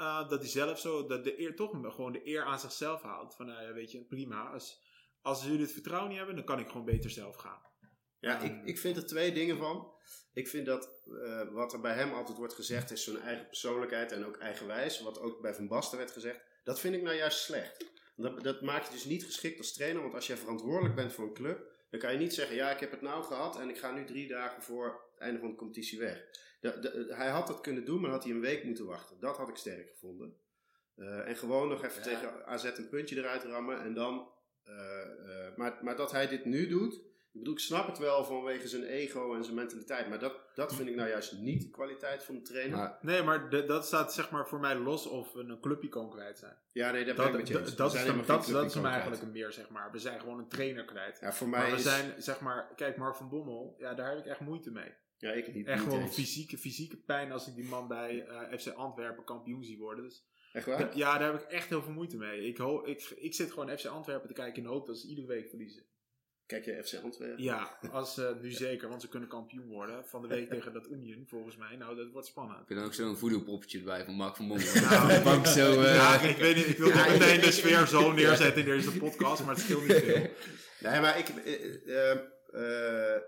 [0.00, 3.34] Eh, dat hij zelf zo, dat de eer, toch gewoon de eer aan zichzelf houdt.
[3.34, 4.50] Van, nou ja, weet je, prima.
[4.50, 4.82] Als,
[5.22, 7.62] als jullie het vertrouwen niet hebben, dan kan ik gewoon beter zelf gaan.
[8.18, 9.92] Ja, ik, ik vind er twee dingen van.
[10.32, 14.12] Ik vind dat eh, wat er bij hem altijd wordt gezegd is zo'n eigen persoonlijkheid
[14.12, 15.00] en ook eigenwijs.
[15.00, 16.40] Wat ook bij Van Basten werd gezegd.
[16.64, 17.86] Dat vind ik nou juist slecht.
[18.16, 20.02] Dat, dat maakt je dus niet geschikt als trainer.
[20.02, 22.80] Want als jij verantwoordelijk bent voor een club, dan kan je niet zeggen: Ja, ik
[22.80, 25.56] heb het nou gehad en ik ga nu drie dagen voor het einde van de
[25.56, 26.24] competitie weg.
[26.60, 29.20] De- de- hij had dat kunnen doen, maar dan had hij een week moeten wachten.
[29.20, 30.36] Dat had ik sterk gevonden.
[30.96, 32.02] Eh, en gewoon nog even Ja.
[32.02, 34.28] tegen AZ een puntje eruit rammen en dan.
[34.64, 35.00] eh,
[35.46, 37.00] eh, maar, maar dat hij dit nu doet.
[37.32, 40.08] Ik bedoel, ik snap het wel vanwege zijn ego en zijn mentaliteit.
[40.08, 42.76] Maar dat, dat vind ik nou juist niet de kwaliteit van de trainer.
[42.76, 46.10] Maar Nee, maar de- dat staat zeg maar voor mij los of we een clubicoon
[46.10, 46.56] kwijt zijn.
[46.72, 47.76] ja, nee, ben Dat, ik met je dat, eens.
[47.76, 49.22] dat is, hem, dat, dat is hem eigenlijk kwijt.
[49.22, 49.90] een meer, zeg maar.
[49.92, 51.18] We zijn gewoon een trainer kwijt.
[51.20, 51.82] Ja, voor mij Maar we is...
[51.82, 54.92] zijn, zeg maar, kijk, Mark van Bommel, ja, daar heb ik echt moeite mee.
[55.18, 55.66] Ja, ik niet.
[55.66, 56.14] Echt niet gewoon eens.
[56.14, 60.04] fysieke, fysieke pijn als ik die man bij eh, FC Antwerpen kampioen zie worden.
[60.04, 60.96] Dus Echt waar?
[60.96, 62.46] Ja, daar heb ik echt heel veel moeite mee.
[62.46, 65.08] Ik, ho- ik, ik zit gewoon FC Antwerpen te kijken in de hoop dat ze
[65.08, 65.82] iedere week verliezen.
[66.50, 67.42] Kijk je FC Antwerpen?
[67.42, 70.04] Ja, als, eh, nu zeker, want ze kunnen kampioen worden.
[70.06, 71.76] Van de week tegen dat Union, volgens mij.
[71.76, 72.58] Nou, dat wordt spannend.
[72.58, 74.66] heb je dan ook zo'n voodoo-poppetje erbij van Mark van Bommel?
[74.90, 77.86] Nou, bank zo, eh, ja, ik weet niet, ik wil Ja, niet meteen de sfeer
[77.86, 80.30] zo neerzetten in deze podcast, maar het scheelt niet veel.
[80.80, 81.28] Nee, maar ik...
[81.28, 83.22] eh, eh, eh,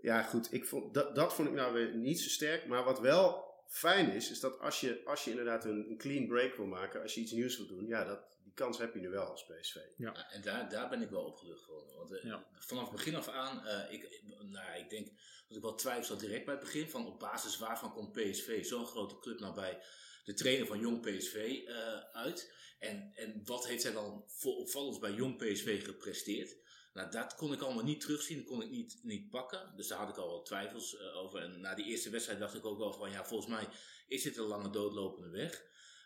[0.00, 0.52] ja, goed.
[0.52, 2.66] Ik vond, dat, dat vond ik nou weer niet zo sterk.
[2.66, 6.26] Maar wat wel fijn is, is dat als je, als je inderdaad een, een clean
[6.26, 8.20] break wil maken, als je iets nieuws wil doen, ja, dat,
[8.54, 9.76] die kans heb je nu wel als PSV.
[9.96, 11.96] Ja, en daar, daar ben ik wel opgelucht geworden.
[11.96, 12.46] Want eh, Ja.
[12.58, 15.06] vanaf het begin af aan, eh, ik, ik- nou, ik denk
[15.48, 16.88] dat ik wel twijfel direct bij het begin.
[16.90, 19.82] Van op basis waarvan komt PSV, zo'n grote club, nou bij
[20.24, 22.54] de trainer van Jong PSV eh, uit.
[22.78, 26.56] En, en wat heeft hij dan voor opvallends bij Jong PSV gepresteerd?
[26.92, 29.72] Nou, dat kon ik allemaal niet terugzien, dat kon ik niet, niet pakken.
[29.76, 31.40] Dus daar had ik al wat twijfels over.
[31.42, 33.68] En na die eerste wedstrijd dacht ik ook wel van, ja, volgens mij
[34.06, 35.62] is dit een lange doodlopende weg.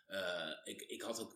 [0.07, 1.35] Eh, ik, ik had ook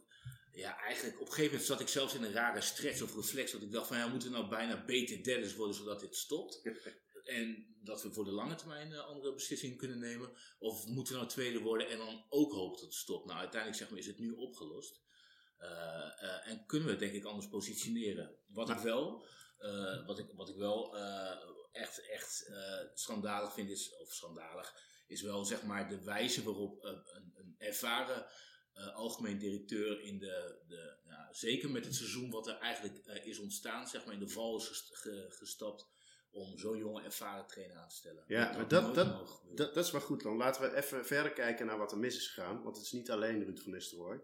[0.53, 3.51] ja, eigenlijk op een gegeven moment zat ik zelfs in een rare stretch of reflex.
[3.51, 6.61] Dat ik dacht van ja, moeten we nou bijna beter Dennis worden zodat dit stopt?
[7.37, 10.31] en dat we voor de lange termijn eh, andere beslissingen kunnen nemen?
[10.59, 13.25] Of moeten we nou tweede worden en dan ook hopen dat het stopt?
[13.25, 15.01] Nou, uiteindelijk zeg maar, is het nu opgelost.
[15.57, 18.35] Eh, eh, en kunnen we het denk ik anders positioneren.
[18.47, 19.25] Wat ik wel,
[20.05, 20.95] wat ik, wat ik wel
[21.71, 22.51] echt, echt
[22.93, 24.75] schandalig vind is, of schandalig,
[25.07, 28.25] is wel zeg maar de wijze waarop een, een ervaren
[28.73, 33.25] eh, algemeen directeur in de, de ja, zeker met het seizoen wat er eigenlijk eh,
[33.25, 35.87] is ontstaan, zeg maar in de val is gest- ge- gestapt
[36.31, 38.23] om zo'n jonge ervaren trainer aan te stellen.
[38.27, 39.41] Ja, maar dat- dat-.
[39.55, 40.37] Dat, dat is wel goed dan.
[40.37, 42.63] Laten we even verder kijken naar wat er mis is gegaan.
[42.63, 44.21] Want het is niet alleen Ruud van Nistelrooy.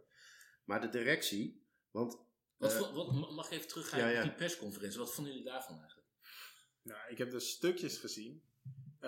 [0.64, 1.66] Maar de directie.
[1.92, 2.18] Want
[2.58, 4.18] wat, eh, wat, ma- mag ik even teruggaan ja, ja.
[4.18, 5.00] op die persconferentie?
[5.00, 6.08] Wat vonden jullie daarvan eigenlijk?
[6.82, 8.44] Nou, ik heb de stukjes gezien.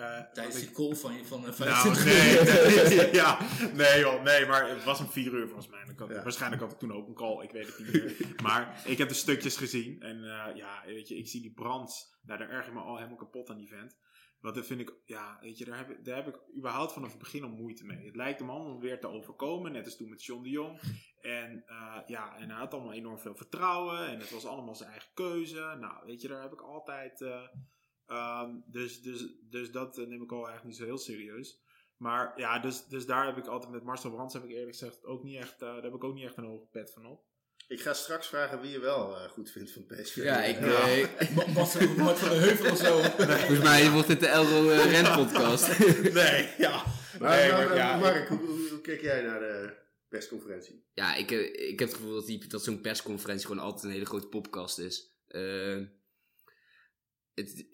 [0.00, 3.38] Eh, Tijdens die ik- call van je van eh, Nou, 25 nee, nee, ja,
[3.74, 5.84] nee joh, nee, maar het was om vier uur volgens mij.
[5.90, 6.22] Ik had- Ja.
[6.22, 8.34] Waarschijnlijk had ik toen ook een call, ik weet het niet meer.
[8.46, 12.18] maar ik heb de stukjes gezien en eh, ja, weet je, ik zie die brands,
[12.22, 13.96] nou, daar erg ik me al helemaal kapot aan die vent.
[14.40, 17.10] Want dat vind ik, ja, weet je, daar heb, ik, daar heb ik überhaupt vanaf
[17.10, 18.04] het begin al moeite mee.
[18.06, 20.80] Het lijkt hem allemaal weer te overkomen, net als toen met John de Jong.
[21.20, 24.90] En eh, ja, en hij had allemaal enorm veel vertrouwen en het was allemaal zijn
[24.90, 25.76] eigen keuze.
[25.80, 27.24] Nou, weet je, daar heb ik altijd...
[28.10, 31.60] eh, Ehm, dus, dus, dus dat eh, neem ik al eigenlijk niet zo heel serieus.
[31.96, 35.04] Maar ja, dus, dus daar heb ik altijd met Marcel Brands heb ik eerlijk gezegd
[35.04, 37.24] ook niet echt, eh, daar heb ik ook niet echt een hoge pet van op.
[37.68, 40.16] ik ga straks vragen wie je wel eh, goed vindt van PSV.
[40.16, 40.84] Ja, ik, Ja.
[40.86, 41.54] ik- Bart
[41.96, 42.98] Bart van de Heuvel of zo.
[43.00, 45.78] volgens mij wordt dit de Elro Rent podcast.
[46.22, 46.84] nee, ja.
[47.18, 49.76] Maar, Nee, maar, maar ja, Mark, hoe, hoe, hoe kijk jij naar de
[50.08, 50.84] persconferentie?
[50.92, 54.04] Ja, ik, ik heb het gevoel dat, die, dat zo'n persconferentie gewoon altijd een hele
[54.06, 55.14] grote podcast is.
[57.34, 57.66] Het,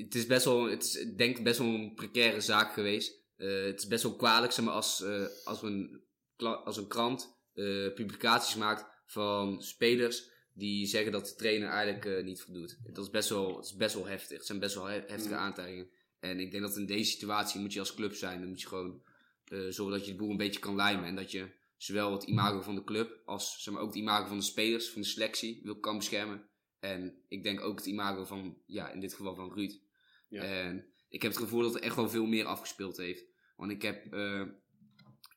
[0.00, 3.20] het is best wel, het is denk ik best wel een precaire zaak geweest.
[3.36, 6.00] Eh, het is best wel kwalijk zeg maar, als, eh, als, een,
[6.36, 12.40] als een krant eh, publicaties maakt van spelers die zeggen dat de trainer eigenlijk niet
[12.42, 12.78] voldoet.
[12.92, 14.36] Dat is best wel, het is best wel heftig.
[14.36, 15.40] Het zijn best wel he- heftige Mm.
[15.40, 15.88] aantijgingen.
[16.20, 18.40] En ik denk dat in deze situatie moet je als club zijn.
[18.40, 19.02] Dan moet je gewoon
[19.44, 21.04] zorgen dat je de boel een beetje kan lijmen.
[21.04, 24.26] En dat je zowel het imago van de club als zeg maar, ook het imago
[24.26, 26.48] van de spelers, van de selectie, wil kan beschermen.
[26.82, 29.80] En ik denk ook het imago van, ja, in dit geval van Ruud.
[30.28, 30.42] Ja.
[30.42, 33.24] En ik heb het gevoel dat er echt wel veel meer afgespeeld heeft.
[33.56, 34.42] Want ik heb, eh,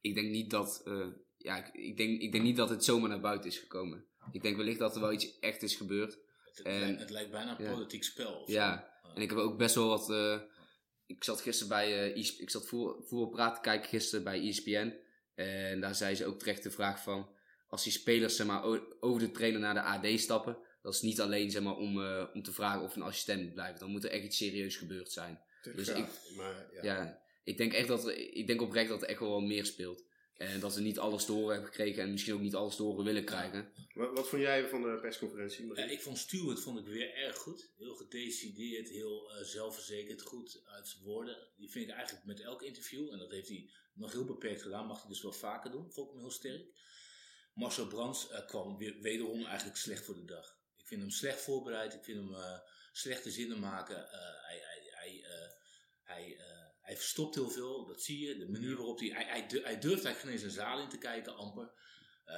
[0.01, 3.09] ik denk niet dat, eh, ja, ik, ik, denk, ik denk niet dat het zomaar
[3.09, 4.05] naar buiten is gekomen.
[4.31, 6.17] Ik denk wellicht dat er wel iets echt is gebeurd.
[6.43, 7.71] Het, En- lijkt, het lijkt bijna een ja.
[7.71, 8.51] politiek spel.
[8.51, 8.93] Ja.
[9.15, 10.09] En ik heb ook best wel wat.
[10.09, 10.39] eh,
[11.05, 12.11] ik zat gisteren bij.
[12.13, 14.93] eh, ik zat voetbal voetbalpraat te kijken gisteren bij ESPN.
[15.35, 17.33] En daar zei ze ook terecht de vraag van.
[17.67, 18.63] Als die spelers zeg maar,
[18.99, 20.57] over de trainer naar de AD stappen.
[20.85, 23.53] Dat is niet alleen zeg maar, om, eh, om te vragen of een assistent moet
[23.53, 23.79] blijven.
[23.79, 25.41] Dan moet er echt iets serieus gebeurd zijn.
[25.75, 26.83] Dus ik- maar, ja.
[26.83, 28.07] Ja, ik denk echt dat.
[28.17, 30.03] Ik denk oprecht dat er echt wel wat meer speelt.
[30.37, 32.03] En dat ze niet alles te horen hebben gekregen.
[32.03, 33.71] En misschien ook niet alles te horen willen krijgen.
[33.93, 35.65] Wat, wat vond jij van de persconferentie?
[35.65, 35.83] Marie?
[35.85, 37.69] Ja, ik vond Stuart vond ik weer erg goed.
[37.77, 41.37] Heel gedecideerd, heel eh, zelfverzekerd, goed uit zijn woorden.
[41.57, 44.85] Die vind ik eigenlijk met elk interview, en dat heeft hij nog heel beperkt gedaan,
[44.87, 45.91] mag hij dus wel vaker doen.
[45.91, 46.65] Vond ik hem heel sterk.
[47.53, 50.54] Marcel Brands eh, kwam weer, wederom eigenlijk slecht voor de dag.
[50.85, 52.59] Ik vind hem slecht voorbereid, ik vind hem eh,
[52.91, 53.95] slechte zinnen maken.
[54.11, 55.49] Eh, hij, hij, hij, eh,
[56.03, 56.37] hij,
[56.81, 58.37] hij verstopt heel veel, dat zie je.
[58.37, 60.89] De manier waarop hij, hij, hij, du- hij durft eigenlijk geen eens een zaal in
[60.89, 61.71] te kijken, amper.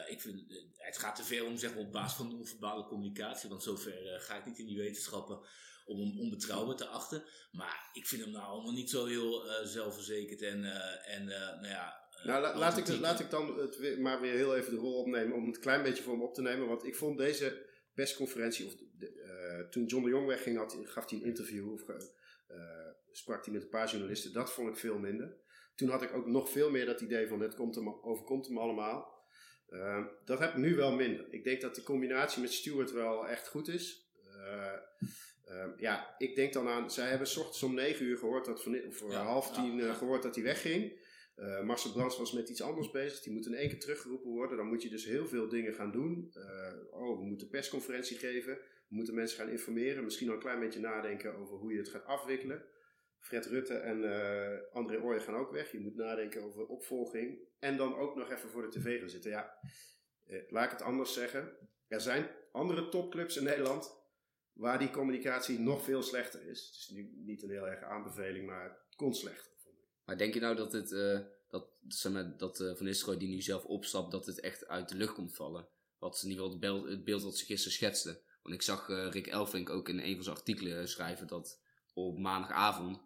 [0.08, 0.44] Ik vind,
[0.76, 4.38] het gaat te ver om zeg maar, op basis van non-verbale communicatie, want zover ga
[4.38, 5.40] ik niet in die wetenschappen
[5.86, 7.24] om hem onbetrouwbaar te achten.
[7.52, 10.64] Maar ik vind hem nou allemaal niet zo heel zelfverzekerd en,
[11.06, 12.06] en nou ja...
[12.24, 15.00] Nou, la- laat, ik, laat ik dan het weer, maar weer heel even de rol
[15.00, 16.68] opnemen om het een klein beetje voor hem op te nemen.
[16.68, 17.67] Want ik vond deze
[17.98, 21.90] persconferentie, of de, eh, toen John de Jong wegging, had, gaf hij een interview of
[22.48, 24.34] eh, sprak hij met een paar journalisten.
[24.34, 25.38] Dat vond ik veel minder.
[25.76, 28.58] Toen had ik ook nog veel meer dat idee van het komt hem, overkomt hem
[28.58, 29.26] allemaal.
[29.70, 31.34] Eh, dat heb ik nu wel minder.
[31.34, 34.06] Ik denk dat de combinatie met Stewart wel echt goed is.
[35.78, 36.92] Ja, ik denk dan aan.
[36.92, 39.86] Zij hebben 's ochtends om 9 uur gehoord dat van, of Ja, half tien eh,
[39.86, 39.94] ja.
[39.94, 41.06] gehoord dat hij wegging.
[41.38, 43.22] Eh Marcel Brands was met iets anders bezig.
[43.22, 44.58] Die moet in één keer teruggeroepen worden.
[44.58, 46.32] Dan moet je dus heel veel dingen gaan doen.
[46.34, 48.54] Eh, oh, we moeten persconferentie geven.
[48.56, 50.04] We moeten mensen gaan informeren.
[50.04, 52.66] Misschien al een klein beetje nadenken over hoe je het gaat afwikkelen.
[53.20, 55.72] Fred Rutte en eh, André Ooyen gaan ook weg.
[55.72, 57.40] Je moet nadenken over opvolging.
[57.60, 59.32] En dan ook nog even voor de tv gaan zitten.
[59.32, 59.60] Ja,
[60.50, 61.52] laat ik het anders zeggen.
[61.88, 63.98] Er zijn andere topclubs in Nederland
[64.54, 66.66] waar die communicatie nog veel slechter is.
[66.66, 69.52] Het is nu niet een heel erg aanbeveling, maar het kon slechter.
[70.08, 70.92] Maar denk je nou dat het.
[70.92, 74.68] eh, dat, zeg maar, dat eh, Van Nistelrooy die nu zelf opstapt, dat het echt
[74.68, 75.68] uit de lucht komt vallen?
[76.00, 78.22] Wat in ieder geval het beeld, het beeld wat ze gisteren schetste.
[78.42, 81.62] Want ik zag eh, Rick Elfrink ook in een van zijn artikelen schrijven dat
[81.94, 83.06] op maandagavond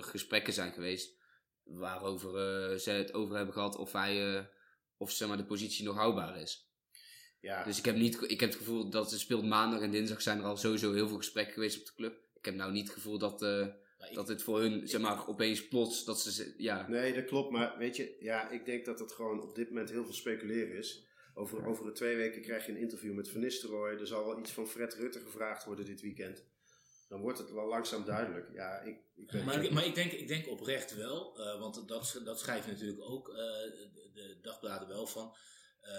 [0.00, 1.16] gesprekken zijn geweest
[1.62, 4.48] waarover ze het over hebben gehad of hij
[4.96, 6.70] of zeg maar, de positie nog houdbaar is.
[7.40, 10.22] Ja, Dus ik heb, niet, ik heb het gevoel dat het speelt maandag en dinsdag
[10.22, 12.14] zijn er al sowieso heel veel gesprekken geweest op de club.
[12.34, 13.42] Ik heb nou niet het gevoel dat,
[14.08, 17.50] ik- Dat het voor hun, zeg maar, opeens plots, dat ze, ja, Nee, dat klopt.
[17.50, 20.76] Maar weet je, ja, ik denk dat het gewoon op dit moment heel veel speculeren
[20.76, 21.08] is.
[21.34, 23.98] Over, over de twee weken krijg je een interview met Van Nistelrooy.
[23.98, 26.44] Er zal wel iets van Fred Rutte gevraagd worden dit weekend.
[27.08, 28.52] Dan wordt het wel langzaam duidelijk.
[28.54, 31.88] Ja, ik, ik weet Maar, ik, maar ik, denk, ik denk oprecht wel, eh, want
[31.88, 35.34] dat, dat schrijven natuurlijk ook eh, de, de dagbladen wel van.
[35.80, 35.92] eh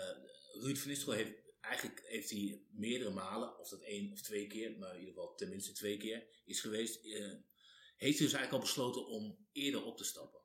[0.61, 4.77] Ruud van Nistelrooy heeft eigenlijk heeft hij meerdere malen, of dat één of twee keer,
[4.77, 7.31] maar in ieder geval tenminste twee keer is geweest, eh,
[8.01, 10.39] heeft hij dus eigenlijk al besloten om eerder op te stappen.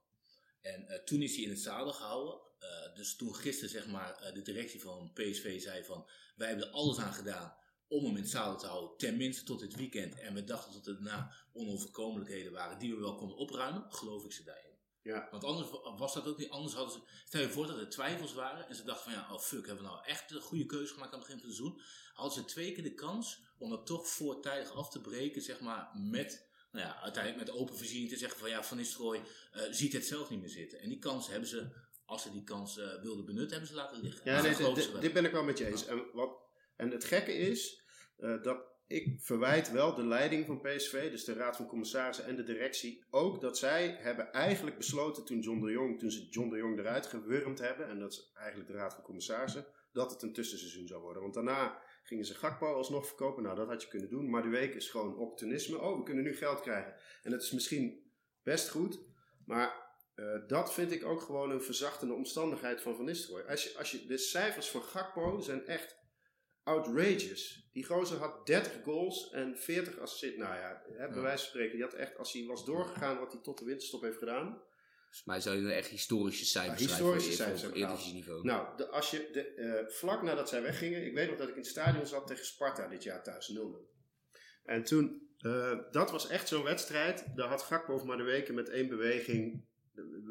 [0.60, 2.40] En eh, toen is hij in het zadel gehouden.
[2.58, 6.66] Eh, dus toen gisteren zeg maar eh, de directie van PSV zei van wij hebben
[6.66, 7.56] er alles aan gedaan
[7.88, 10.14] om hem in het zadel te houden, tenminste tot dit weekend.
[10.18, 14.32] En we dachten dat er daarna onoverkomelijkheden waren die we wel konden opruimen, geloof ik
[14.32, 14.74] ze daarin.
[15.02, 15.28] Ja.
[15.30, 17.88] Want anders wa- was dat ook niet, anders hadden ze, stel je voor dat er
[17.88, 20.66] twijfels waren en ze dachten van ja, oh fuck, hebben we nou echt een goede
[20.66, 21.80] keuze gemaakt aan het begin van het seizoen.
[22.14, 25.90] Hadden ze twee keer de kans om dat toch voortijdig af te breken, zeg maar,
[25.94, 26.45] met,
[26.76, 29.20] nou ja, uiteindelijk met open vizier te zeggen van ja, Van Nistelrooy
[29.52, 30.80] eh, ziet het zelf niet meer zitten.
[30.80, 31.68] En die kans hebben ze,
[32.04, 34.20] als ze die kans eh, wilden benutten, hebben ze laten liggen.
[34.24, 35.86] Ja, nee, dit ben ik wel met je eens.
[35.86, 36.38] En, wat,
[36.76, 37.82] en het gekke is
[38.16, 42.36] eh, dat ik verwijt wel de leiding van PSV, dus de Raad van Commissarissen en
[42.36, 46.48] de directie, ook dat zij hebben eigenlijk besloten toen John de Jong, toen ze John
[46.48, 50.22] de Jong eruit gewurmd hebben, en dat is eigenlijk de Raad van Commissarissen, dat het
[50.22, 51.22] een tussenseizoen zou worden.
[51.22, 53.42] Want daarna gingen ze Gakpo alsnog verkopen.
[53.42, 54.30] Nou, dat had je kunnen doen.
[54.30, 55.78] Maar de week is gewoon opportunisme.
[55.78, 56.94] Oh, we kunnen nu geld krijgen.
[57.22, 58.10] En dat is misschien
[58.42, 59.00] best goed,
[59.46, 63.44] maar eh, dat vind ik ook gewoon een verzachtende omstandigheid van Van Nistelrooy.
[63.48, 65.96] Als je, als je, de cijfers van Gakpo zijn echt
[66.62, 67.70] outrageous.
[67.72, 70.38] Die gozer had 30 goals en 40 assists.
[70.38, 71.72] Nou ja, hè, bij wijze van spreken.
[71.72, 74.62] Die had echt, als hij was doorgegaan wat hij tot de winterstop heeft gedaan.
[75.16, 78.44] Volgens mij zou je dan echt historische cijfers Ja, historische cijfers hebben Eredivisie-niveau.
[78.44, 81.54] Nou, de, als je de, eh, vlak nadat zij weggingen, ik weet nog dat ik
[81.54, 83.90] in het stadion zat tegen Sparta dit jaar thuis, 0-0.
[84.64, 88.68] En toen, eh, dat was echt zo'n wedstrijd, daar had Gakpo maar de weken met
[88.68, 89.64] één beweging,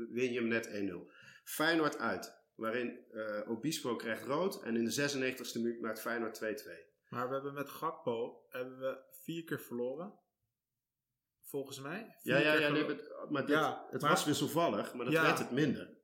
[0.10, 1.12] win je hem net 1-0.
[1.44, 6.46] Feyenoord uit, waarin eh, Obispo krijgt rood en in de 96e minuut maakt Feyenoord 2-2.
[7.10, 10.14] Maar we hebben met Gakpo hebben we vier keer verloren.
[11.46, 12.16] Volgens mij.
[12.22, 15.22] Ja, ja, ja, nee, verlo- maar, dit, Ja, het maar- was wisselvallig, maar dat Ja.
[15.22, 15.98] werd het minder.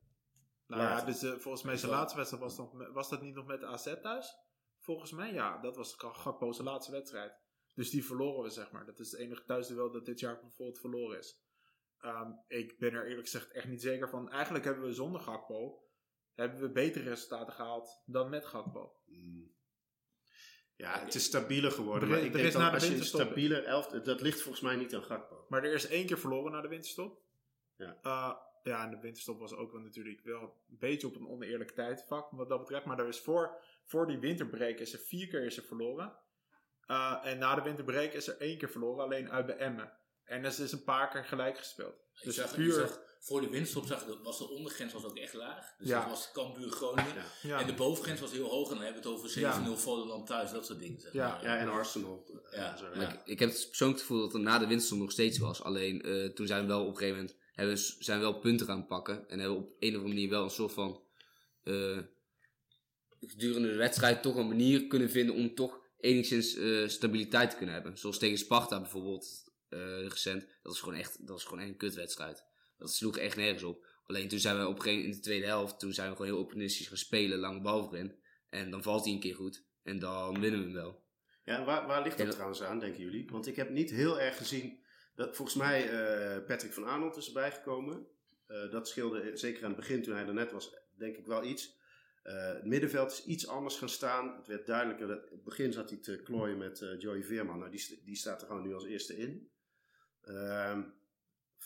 [0.66, 3.46] Nou ja, dus eh, volgens mij zijn laatste wedstrijd was, nog, was dat niet nog
[3.46, 4.34] met de AZ thuis?
[4.78, 7.40] Volgens mij ja, dat was Ga- Gakpo's laatste wedstrijd.
[7.74, 8.86] Dus die verloren we zeg maar.
[8.86, 11.40] Dat is het enige thuisduel dat dit jaar bijvoorbeeld verloren is.
[11.98, 14.30] Ehm, ik ben er eerlijk gezegd echt niet zeker van.
[14.30, 15.82] Eigenlijk hebben we zonder Gakpo
[16.34, 18.92] hebben we betere resultaten gehaald dan met Gakpo.
[19.06, 19.54] Mm.
[20.82, 22.02] Ja, het is stabieler geworden.
[22.02, 24.62] Er- Maar ik er denk is dat de als je stabieler elft, dat ligt volgens
[24.64, 25.46] mij niet aan Gakpo.
[25.48, 27.20] Maar er is één keer verloren na de winterstop.
[27.76, 27.98] Ja.
[28.02, 31.70] Eh, ja, en de winterstop was ook wel natuurlijk wel een beetje op een oneerlijk
[31.70, 32.84] tijdvak wat dat betreft.
[32.84, 36.12] Maar er is voor, voor die winterbreak is er vier keer is er verloren.
[36.86, 39.92] Eh, en na de winterbreak is er één keer verloren, alleen uit bij Emmen.
[40.24, 41.94] En er is een paar keer gelijk gespeeld.
[42.14, 42.98] Ik Dus zag, puur...
[43.24, 45.74] voor de winststop zag ik, dat was de ondergrens was ook echt laag.
[45.78, 46.00] Dus Ja.
[46.00, 47.14] dat was Cambuur Groningen.
[47.14, 47.24] Ja.
[47.42, 50.24] ja, En de bovengrens was heel hoog en dan hebben we het over 7-0 Volendam
[50.24, 51.00] thuis, dat soort dingen.
[51.00, 51.28] Zeg Ja.
[51.28, 51.42] maar.
[51.44, 52.40] Ja, en Arsenal.
[52.50, 52.72] eh, Ja.
[52.72, 55.10] en zo, Maar ik, ik heb het persoonlijk gevoel dat het na de winterstop nog
[55.10, 55.62] steeds was.
[55.62, 58.38] Alleen eh, toen zijn we wel op een gegeven moment hebben, we- zijn we wel
[58.38, 59.28] punten gaan pakken.
[59.28, 61.02] En hebben we op een of andere manier wel een soort van
[61.62, 61.98] eh,
[63.20, 67.74] gedurende de wedstrijd toch een manier kunnen vinden om toch enigszins eh, stabiliteit te kunnen
[67.74, 67.98] hebben.
[67.98, 70.40] Zoals tegen Sparta bijvoorbeeld eh, recent.
[70.40, 72.44] Dat was gewoon echt dat was gewoon een kutwedstrijd.
[72.82, 73.86] Dat sloeg echt nergens op.
[74.06, 76.16] Alleen toen zijn we op een gegeven moment in de tweede helft, toen zijn we
[76.16, 78.18] gewoon heel opportunistisch gaan spelen, lange bal voorin.
[78.50, 79.64] En dan valt hij een keer goed.
[79.82, 81.02] En dan winnen we hem wel.
[81.44, 83.28] Ja, en waar, waar ligt dat dat- trouwens aan, denken jullie?
[83.30, 84.80] Want ik heb niet heel erg gezien.
[85.14, 88.06] Dat, volgens mij uh, Patrick van Arnold is erbij gekomen.
[88.48, 91.44] Uh, dat scheelde zeker aan het begin, toen hij er net was, denk ik wel
[91.44, 91.80] iets.
[92.24, 94.36] Uh, het middenveld is iets anders gaan staan.
[94.36, 95.06] Het werd duidelijker.
[95.06, 97.58] Dat, in het begin zat hij te klooien met Joey Veerman.
[97.58, 99.50] Nou, die, die staat er gewoon nu als eerste in.
[100.24, 100.78] Uh,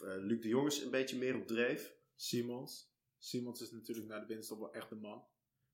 [0.00, 1.94] Luc de Jong is een beetje meer op dreef.
[2.14, 2.94] Simons.
[3.18, 5.24] Simons is natuurlijk na de winststop wel echt de man.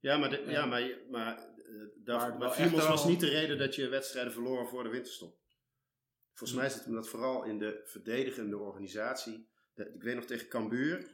[0.00, 0.66] Ja, maar, de, ja.
[0.66, 4.66] maar, maar, uh, daar, Maar maar Simons was niet de reden dat je wedstrijden verloren
[4.66, 5.40] voor de winterstop.
[6.32, 9.48] Volgens mij zit hem dat vooral in de verdedigende organisatie.
[9.74, 11.10] De, ik weet nog tegen Cambuur.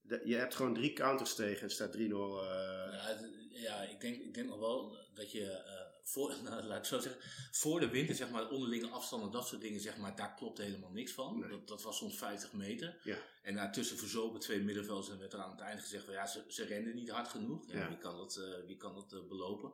[0.00, 1.98] De, je hebt gewoon drie counters tegen en staat 3-0.
[1.98, 2.08] Uh...
[2.08, 3.18] Ja,
[3.50, 6.98] ja ik, denk, ik denk nog wel dat je uh, voor, nou, laat ik zo
[6.98, 10.58] zeggen, voor de winter, zeg maar, onderlinge afstanden, dat soort dingen, zeg maar, daar klopt
[10.58, 11.38] helemaal niks van.
[11.38, 11.50] Nee.
[11.50, 13.00] Dat, dat was soms 50 meter.
[13.04, 13.18] Ja.
[13.42, 16.44] En daartussen verzopen twee middenvelders en werd er aan het eind gezegd van ja, ze,
[16.48, 17.72] ze renden niet hard genoeg.
[17.72, 17.88] Ja, ja.
[17.88, 19.72] Wie kan dat, uh, wie kan dat uh, belopen?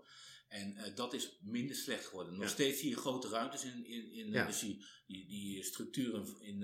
[0.49, 2.39] En uh, dat is minder slecht geworden.
[2.39, 6.63] Nog steeds zie je grote ruimtes in, in, in dus die, die, die structuren in,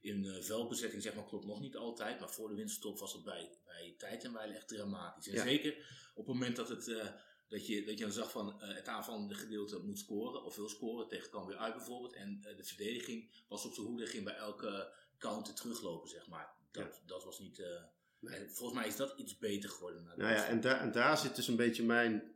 [0.00, 2.20] in uh, veldbezetting, zeg maar, klopt nog niet altijd.
[2.20, 5.26] Maar voor de winststop was het bij, bij tijd en wijle echt dramatisch.
[5.28, 5.72] En zeker
[6.14, 7.06] op het moment dat het uh,
[7.48, 10.68] dat je, dat je dan zag van eh, het aanvallende gedeelte moet scoren, of wil
[10.68, 12.14] scoren, tegen Cambuur uit bijvoorbeeld.
[12.14, 16.54] En eh, de verdediging was op zijn hoede, ging bij elke counter teruglopen, zeg maar.
[16.70, 17.58] Dat, dat was niet...
[17.58, 20.04] eh, en volgens mij is dat iets beter geworden.
[20.04, 22.34] Nou ja, en, daar en daar zit dus een beetje mijn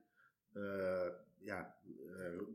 [1.38, 1.76] ja,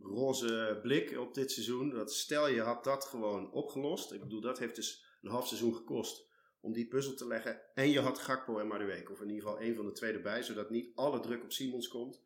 [0.02, 1.89] roze blik op dit seizoen.
[1.89, 4.12] Dat stel je had dat gewoon opgelost.
[4.12, 6.28] Ik bedoel, dat heeft dus een half seizoen gekost
[6.60, 7.62] om die puzzel te leggen.
[7.74, 9.12] En je had Gakpo en Madueke.
[9.12, 10.44] Of in ieder geval één van de twee erbij.
[10.44, 12.25] Zodat niet alle druk op Simons komt.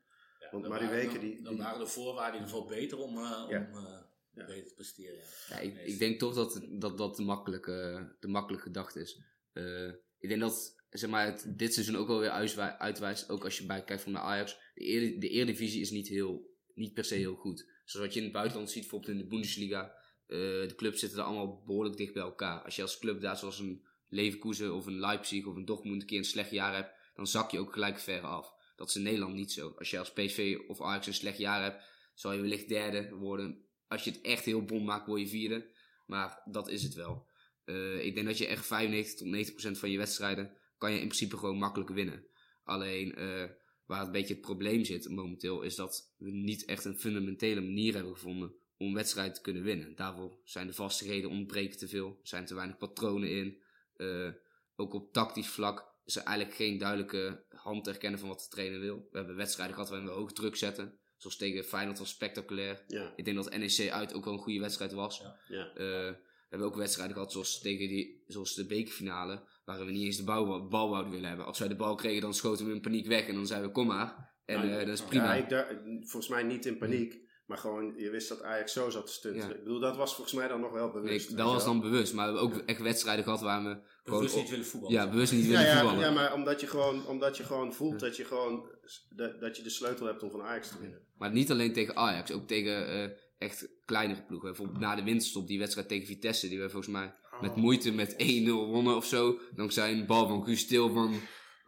[0.52, 3.70] Want waren- die- Dan, waren de voorwaarden in ieder geval beter om, eh, Ja.
[3.72, 4.00] om eh,
[4.34, 4.46] Ja.
[4.46, 5.20] beter te presteren.
[5.62, 9.22] Ik, ik denk toch dat dat, dat de, makkelijke, de makkelijke gedachte is.
[9.54, 9.88] Eh,
[10.20, 13.30] ik denk dat zeg maar, het dit seizoen ook wel weer uitwij- uitwijst.
[13.30, 14.58] Ook als je bij kijkt van de Ajax.
[14.74, 17.66] De, de Eredivisie is niet, heel, niet per se heel goed.
[17.86, 19.98] Zoals wat je in het buitenland ziet, bijvoorbeeld in de Bundesliga.
[20.28, 22.62] eh, de clubs zitten er allemaal behoorlijk dicht bij elkaar.
[22.64, 26.08] Als je als club daar zoals een Leverkusen of een Leipzig of een Dortmund een
[26.08, 26.92] keer een slecht jaar hebt.
[27.16, 28.54] Dan zak je ook gelijk ver af.
[28.80, 29.74] Dat is in Nederland niet zo.
[29.78, 33.66] Als je als PSV of Ajax een slecht jaar hebt, zal je wellicht derde worden.
[33.88, 35.70] Als je het echt heel bom maakt, word je vierde.
[36.06, 37.28] Maar dat is het wel.
[37.66, 41.00] Eh, ik denk dat je echt 95 tot 90 procent van je wedstrijden kan je
[41.00, 42.26] in principe gewoon makkelijk winnen.
[42.64, 43.44] Alleen eh,
[43.86, 47.94] waar een beetje het probleem zit momenteel is dat we niet echt een fundamentele manier
[47.94, 49.96] hebben gevonden om wedstrijden te kunnen winnen.
[49.96, 53.62] Daarvoor zijn de vastigheden ontbreken te veel, zijn te weinig patronen in.
[53.96, 54.30] Eh,
[54.76, 58.48] ook op tactisch vlak is er eigenlijk geen duidelijke hand te herkennen van wat de
[58.48, 59.08] trainer wil.
[59.12, 61.00] We hebben wedstrijden gehad waarin we hoog druk zetten.
[61.18, 62.84] Zoals tegen Feyenoord was spectaculair.
[62.88, 65.20] Ja, Ik denk dat NEC uit ook wel een goede wedstrijd was.
[65.20, 65.40] Ja.
[65.48, 65.70] ja.
[65.70, 70.06] Eh, we hebben ook wedstrijden gehad zoals, tegen die, zoals de bekerfinale, waar we niet
[70.06, 71.46] eens de bal, bal wouden willen hebben.
[71.46, 73.74] Als wij de bal kregen, dan schoten we in paniek weg en dan zeiden we
[73.74, 74.34] kom maar.
[74.46, 75.34] En Ja, eh, dat is prima.
[75.34, 77.28] Ja, ik daar, volgens mij niet in paniek.
[77.50, 79.48] Maar gewoon, je wist dat Ajax zo zat te stunten.
[79.50, 79.56] Ja.
[79.56, 81.28] Ik bedoel, dat was volgens mij dan nog wel Nee, bewust.
[81.28, 83.78] weet dat was dan bewust, maar we hebben ook echt wedstrijden gehad waar we.
[84.04, 84.96] Bewust niet willen voetballen.
[84.96, 86.00] ja, bewust niet Ja, willen ja, voetballen.
[86.06, 88.70] ja, maar omdat je gewoon, omdat je gewoon voelt dat je gewoon
[89.16, 91.00] dat, dat je de sleutel hebt om van Ajax te winnen.
[91.18, 94.48] Maar niet alleen tegen Ajax, ook tegen eh, echt kleinere ploegen.
[94.50, 98.14] Bijvoorbeeld na de winterstop, die wedstrijd tegen Vitesse, die we volgens mij met moeite met
[98.14, 99.40] 1-0 wonnen of zo.
[99.56, 101.20] Dankzij een bal van Guus Til van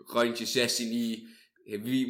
[0.06, 1.28] randje 16 die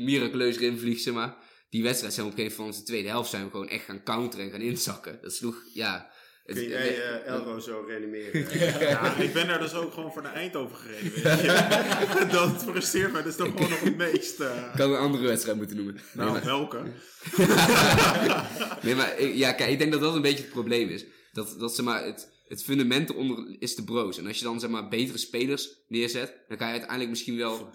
[0.03, 1.49] miraculeus erin vliegt, zeg maar.
[1.71, 3.69] Die wedstrijd zijn we op een gegeven moment van de tweede helft zijn we gewoon
[3.69, 5.19] echt gaan counteren en gaan inzakken.
[5.21, 6.09] Dat sloeg, ja...
[6.45, 8.59] Het, Kun jij eh, Elro zo reanimeren?
[8.89, 11.11] Ja, ik ben daar dus ook gewoon voor naar Eindhoven gereden.
[11.23, 12.27] Weet je.
[12.37, 14.39] dat frustreert mij dus toch gewoon nog het meest.
[14.39, 14.75] eh.
[14.75, 15.93] kan een andere wedstrijd moeten noemen.
[15.93, 16.81] Nee, nou, maar- welke?
[18.85, 21.05] nee, maar ik- ja, kijk, ik denk dat dat een beetje het probleem is.
[21.33, 24.17] Dat, dat zeg maar, het, het fundament eronder is te broos.
[24.17, 27.69] En als je dan zeg maar betere spelers neerzet, dan kan je uiteindelijk misschien wel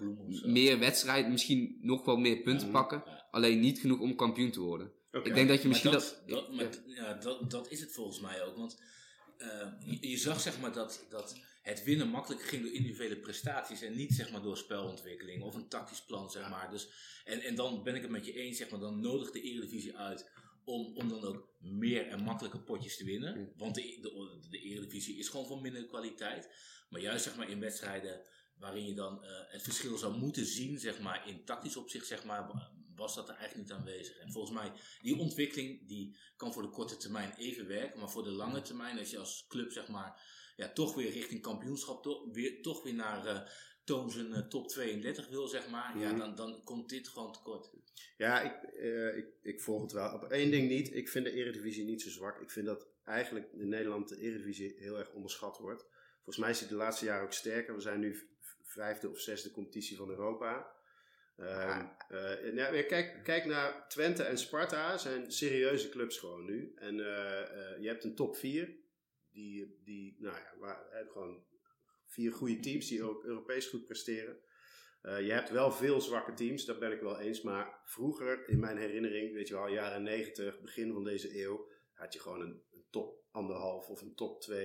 [0.45, 3.03] meer wedstrijden, misschien nog wel meer punten pakken.
[3.31, 4.91] Alleen niet genoeg om kampioen te worden.
[5.11, 6.37] Ik denk dat je Maar misschien dat, dat...
[6.37, 8.57] dat, maar, ja, dat, dat is het volgens mij ook.
[8.57, 8.81] Want
[9.37, 13.81] eh, je, je zag zeg maar dat, dat het winnen makkelijk ging door individuele prestaties
[13.81, 16.69] en niet zeg maar door spelontwikkeling of een tactisch plan zeg maar.
[16.71, 16.89] Dus,
[17.25, 19.97] en, en dan ben ik het met je eens zeg maar, dan nodigt de Eredivisie
[19.97, 20.29] uit
[20.67, 23.53] om, om dan ook meer en makkelijker potjes te winnen.
[23.57, 26.49] Want de, de, de Eredivisie is gewoon van minder kwaliteit.
[26.89, 28.21] Maar juist zeg maar in wedstrijden
[28.57, 32.23] waarin je dan eh, het verschil zou moeten zien zeg maar in tactisch opzicht zeg
[32.23, 34.17] maar wa- was dat er eigenlijk niet aanwezig.
[34.17, 38.23] En volgens mij die ontwikkeling die kan voor de korte termijn even werken, maar voor
[38.23, 40.21] de lange termijn als je als club zeg maar
[40.55, 43.41] ja, toch weer richting kampioenschap to- weer, toch weer naar eh
[43.87, 46.19] Toon zijn eh, top 32 wil zeg maar, ja Mhm.
[46.19, 47.69] dan, dan komt dit gewoon tekort.
[48.17, 50.13] Ja, ik, eh, ik, ik volg het wel.
[50.13, 50.95] Op één ding niet.
[50.95, 52.41] Ik vind de Eredivisie niet zo zwak.
[52.41, 55.85] Ik vind dat eigenlijk in Nederland de Eredivisie heel erg onderschat wordt.
[56.15, 57.75] Volgens mij is het de laatste jaren ook sterker.
[57.75, 58.29] We zijn nu
[58.63, 60.75] vijfde of zesde competitie van Europa.
[61.37, 64.97] Ehm, eh, nou, ja, kijk, kijk naar Twente en Sparta.
[64.97, 66.73] zijn serieuze clubs gewoon nu.
[66.75, 68.75] En eh, eh, je hebt een top 4.
[69.31, 71.43] Die, die nou ja, waar, gewoon
[72.17, 74.37] vier goede teams die ook Europees goed presteren.
[75.01, 77.41] Eh, je hebt wel veel zwakke teams, daar ben ik wel eens.
[77.41, 82.13] Maar vroeger, in mijn herinnering, weet je wel, jaren 90, begin van deze eeuw, had
[82.13, 84.57] je gewoon een, top anderhalf of een top 2,5.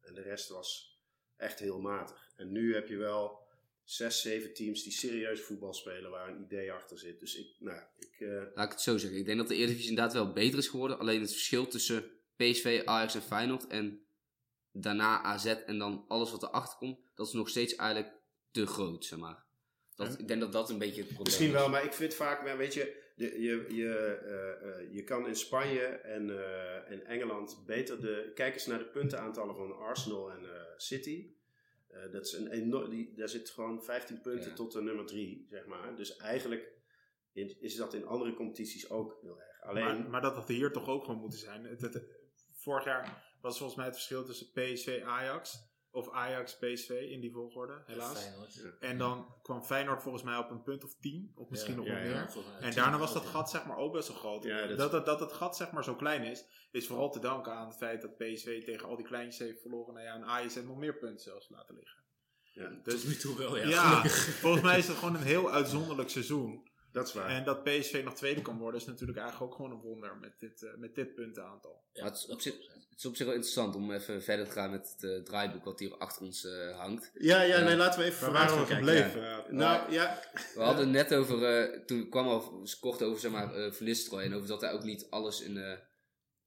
[0.00, 1.00] En de rest was
[1.36, 2.32] echt heel matig.
[2.36, 3.38] En nu heb je wel
[3.84, 7.20] zes, zeven teams die serieus voetbal spelen, waar een idee achter zit.
[7.20, 9.18] Dus ik, nou, ik, eh, Laat ik het zo zeggen.
[9.18, 10.98] Ik denk dat de Eredivisie inderdaad wel beter is geworden.
[10.98, 14.05] Alleen het verschil tussen PSV, Ajax en Feyenoord en
[14.80, 18.12] daarna AZ en dan alles wat erachter komt, dat is nog steeds eigenlijk
[18.50, 19.44] te groot, zeg maar.
[19.94, 20.18] Dat, Ja.
[20.18, 21.52] Ik denk dat dat een beetje het probleem Misschien is.
[21.52, 25.36] wel, maar ik vind vaak, weet je, de, je, je, eh, eh, je kan in
[25.36, 28.32] Spanje en, eh, en Engeland beter de.
[28.34, 31.30] Kijk eens naar de puntenaantallen van Arsenal en eh, City.
[31.88, 34.54] Eh, dat is een enorm, die, daar zit gewoon 15 punten Ja.
[34.54, 35.96] tot de nummer 3, zeg maar.
[35.96, 36.72] Dus eigenlijk
[37.60, 39.62] is, dat in andere competities ook heel erg.
[39.62, 41.64] Alleen, Maar, maar dat had hier toch ook gewoon moeten zijn.
[41.64, 42.04] Het, het-
[42.52, 47.32] vorig jaar was volgens mij het verschil tussen PSV Ajax Of Ajax, PSV in die
[47.32, 48.24] volgorde, helaas.
[48.80, 52.14] En dan kwam Feyenoord volgens mij op een punt of 10, of misschien nog meer.
[52.60, 54.44] En tien daarna was dat gat zeg maar ook best wel groot.
[54.68, 57.52] Dat- dat, dat, dat het gat zeg maar zo klein is, is vooral te danken
[57.52, 59.94] aan het feit dat PSV tegen al die kleintjes heeft verloren.
[59.94, 62.02] Nou ja, en Ajax heeft nog meer punten zelfs laten liggen.
[62.52, 63.68] Ja, Dus Tot nu toe wel, ja.
[63.68, 66.68] ja, volgens mij is het gewoon een heel uitzonderlijk seizoen.
[66.96, 67.28] Dat is waar.
[67.28, 70.34] En dat PSV nog tweede kan worden is natuurlijk eigenlijk ook gewoon een wonder met
[70.38, 71.84] dit, eh, met dit puntenaantal.
[71.92, 74.52] Ja, het, is op zich, het is op zich wel interessant om even verder te
[74.52, 77.10] gaan met het eh, draaiboek wat hier achter ons eh, hangt.
[77.14, 79.04] ja, ja, nee, laten we even Waar vooruit gaan kijken.
[79.10, 79.56] gebleven?
[79.56, 80.22] Nou, ja,
[80.54, 83.86] We hadden het net over, eh, toen kwam al kort over zeg maar, eh Van
[83.86, 85.78] Nistelrooy en over dat hij ook niet alles in, eh,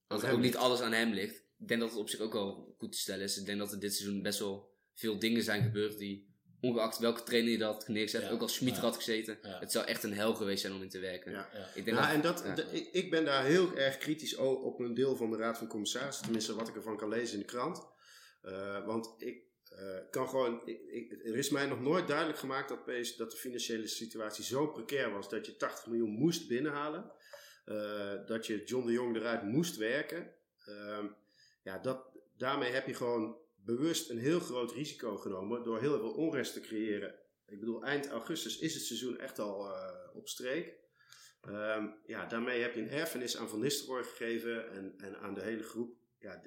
[0.06, 1.36] dat er ook niet alles aan hem ligt.
[1.58, 3.38] Ik denk dat het op zich ook wel goed te stellen is.
[3.38, 6.29] Ik denk dat er dit seizoen best wel veel dingen zijn gebeurd die,
[6.60, 8.30] ongeacht welke trainer je dat had neergezet, Ja.
[8.30, 8.80] ook als Schmid Ja.
[8.80, 9.58] had gezeten, Ja.
[9.58, 11.32] het zou echt een hel geweest zijn om in te werken.
[11.32, 11.48] Ja.
[11.52, 11.66] Ja.
[11.74, 12.54] Ik denk Ja, dat, en dat, ja.
[12.54, 15.66] de- ik, ik ben daar heel erg kritisch op een deel van de Raad van
[15.68, 16.22] Commissarissen.
[16.24, 17.86] Tenminste, wat ik ervan kan lezen in de krant.
[18.42, 20.62] Eh, want ik eh, kan gewoon.
[20.66, 24.44] Ik, ik- er is mij nog nooit duidelijk gemaakt dat, PS dat de financiële situatie
[24.44, 27.12] zo precair was dat je 80 miljoen moest binnenhalen.
[27.64, 30.30] Eh, dat je John de Jong eruit moest werken.
[30.64, 31.06] Ehm,
[31.62, 32.04] ja, dat,
[32.36, 36.60] daarmee heb je gewoon bewust een heel groot risico genomen door heel veel onrust te
[36.60, 37.14] creëren.
[37.46, 40.78] Ik bedoel, eind augustus is het seizoen echt al eh, op streek.
[41.40, 45.42] Ehm, ja, daarmee heb je een erfenis aan Van Nistelrooy gegeven en, en aan de
[45.42, 45.96] hele groep.
[46.18, 46.42] Ja,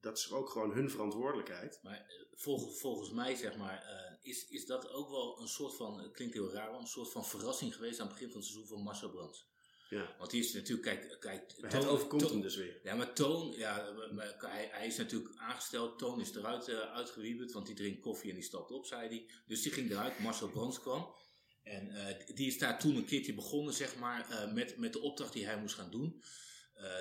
[0.00, 1.80] dat is ook gewoon hun verantwoordelijkheid.
[1.82, 2.26] Maar eh,
[2.72, 6.34] volgens, mij, zeg maar, eh, is, is dat ook wel een soort van, het klinkt
[6.34, 9.10] heel raar, een soort van verrassing geweest aan het begin van het seizoen van Marcel
[9.10, 9.48] Brands.
[9.88, 10.14] Ja.
[10.18, 12.80] Want die is natuurlijk, kijk, kijk Het Toon- overkomt Toon- hem dus weer.
[12.82, 15.98] Ja, maar Toon, ja, maar- maar hij, hij is natuurlijk aangesteld.
[15.98, 19.30] Toon is eruit uitgewieberd, want die drinkt koffie en die stapt op, zei hij.
[19.46, 20.18] Dus die ging eruit.
[20.18, 21.14] Marcel Brands kwam.
[21.62, 25.00] En eh, die is daar toen een keertje begonnen, zeg maar, eh, met, met de
[25.00, 26.22] opdracht die hij moest gaan doen.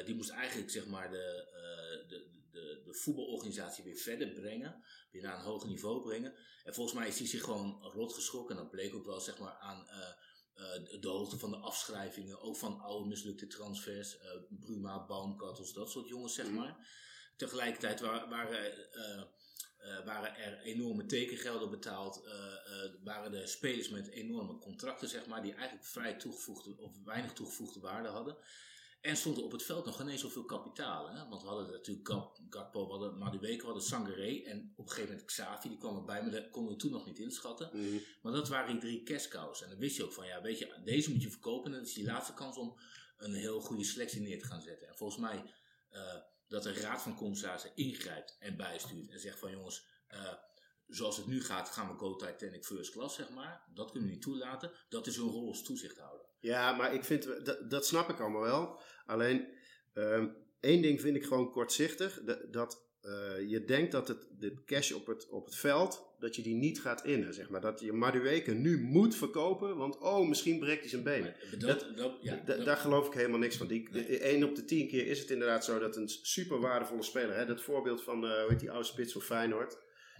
[0.05, 1.45] Die moest eigenlijk, zeg maar, de,
[2.07, 4.83] de, de, de voetbalorganisatie weer verder brengen.
[5.11, 6.33] Weer naar een hoger niveau brengen.
[6.63, 8.55] En volgens mij is hij zich gewoon rot geschrokken.
[8.55, 9.87] En dat bleek ook wel, zeg maar, aan...
[10.57, 15.91] eh, de hoogte van de afschrijvingen, ook van oude mislukte transfers, eh, Bruma, Baumkartels, dat
[15.91, 16.55] soort jongens, zeg Mhm.
[16.55, 16.87] maar.
[17.35, 19.23] Tegelijkertijd wa- waren, eh,
[20.05, 22.21] waren er enorme tekengelden betaald,
[23.03, 27.79] waren er spelers met enorme contracten, zeg maar, die eigenlijk vrij toegevoegde of weinig toegevoegde
[27.79, 28.37] waarde hadden.
[29.01, 31.09] En stond er op het veld nog geen eens zoveel kapitaal.
[31.09, 31.27] Hè?
[31.27, 34.89] Want we hadden natuurlijk Gap- Gakpo, we hadden Madueke, we hadden Sangaré en op een
[34.91, 37.69] gegeven moment Xavi, die kwam erbij, maar dat konden we toen nog niet inschatten.
[37.73, 37.97] Mhm.
[38.21, 39.63] Maar dat waren die drie cows.
[39.63, 41.71] En dan wist je ook van, ja, weet je, deze moet je verkopen.
[41.71, 42.79] En dat is die laatste kans om
[43.17, 44.87] een heel goede selectie neer te gaan zetten.
[44.87, 45.43] En volgens mij
[45.89, 46.15] eh,
[46.47, 49.09] dat de raad van commissarissen ingrijpt en bijstuurt.
[49.09, 50.33] En zegt van, jongens, eh,
[50.87, 53.63] zoals het nu gaat, gaan we go Titanic first class, zeg maar.
[53.73, 54.71] Dat kunnen we niet toelaten.
[54.89, 56.25] Dat is hun rol als toezichthouder.
[56.39, 58.79] Ja, maar ik vind, dat, dat snap ik allemaal wel.
[59.05, 59.47] Alleen,
[59.93, 60.27] ehm,
[60.59, 62.21] één ding vind ik gewoon kortzichtig.
[62.23, 66.35] Dat, dat eh, je denkt dat het, de cash op het, op het veld, dat
[66.35, 67.33] je die niet gaat innen.
[67.33, 67.61] Zeg maar.
[67.61, 71.35] Dat je Madueke nu moet verkopen, want oh, misschien breekt hij zijn benen.
[71.57, 73.67] Dat, dat, ja, daar geloof ik helemaal niks van.
[73.67, 74.19] Die, Nee.
[74.19, 77.45] 1 op de 10 keer is het inderdaad zo dat een super waardevolle speler, hè,
[77.45, 79.77] dat voorbeeld van eh, hoe heet die oude spits van Feyenoord,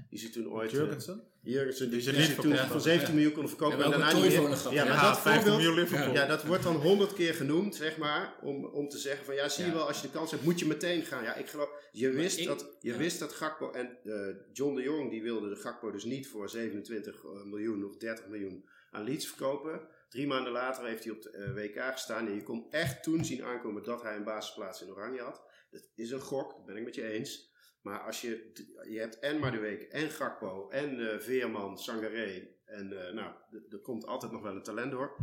[0.09, 0.71] die ze toen ooit.
[0.71, 1.23] eh, Jurgensen?
[1.41, 2.81] Jurgensen, die, Die ze die niet ze toen van hadden.
[2.81, 3.77] 17 miljoen konden verkopen.
[3.77, 4.41] Ja, en daarna een niet meer.
[4.73, 6.13] Ja, maar Ja, dat 50 voorbeeld, miljoen Liverpool.
[6.13, 9.49] ja, dat wordt dan honderd keer genoemd, zeg maar, om, om te zeggen van ja,
[9.49, 9.75] zie je Ja.
[9.75, 11.23] wel, als je de kans hebt, moet je meteen gaan.
[11.23, 12.97] Ja, ik geloof, je wist, ik- dat, je ja.
[12.97, 16.49] wist dat Gakpo en eh, John de Jong, die wilde de Gakpo dus niet voor
[16.49, 19.81] 27 miljoen of 30 miljoen aan Leeds verkopen.
[20.09, 23.25] Drie maanden later heeft hij op de eh, WK gestaan en je kon echt toen
[23.25, 25.41] zien aankomen dat hij een basisplaats in Oranje had.
[25.71, 27.55] Dat is een gok, dat ben ik met je eens.
[27.87, 28.51] Maar als je,
[28.89, 33.33] je hebt en Madueke en Gakpo en eh, Veerman, Sangaré en eh, nou,
[33.69, 35.17] er komt altijd nog wel een talent door.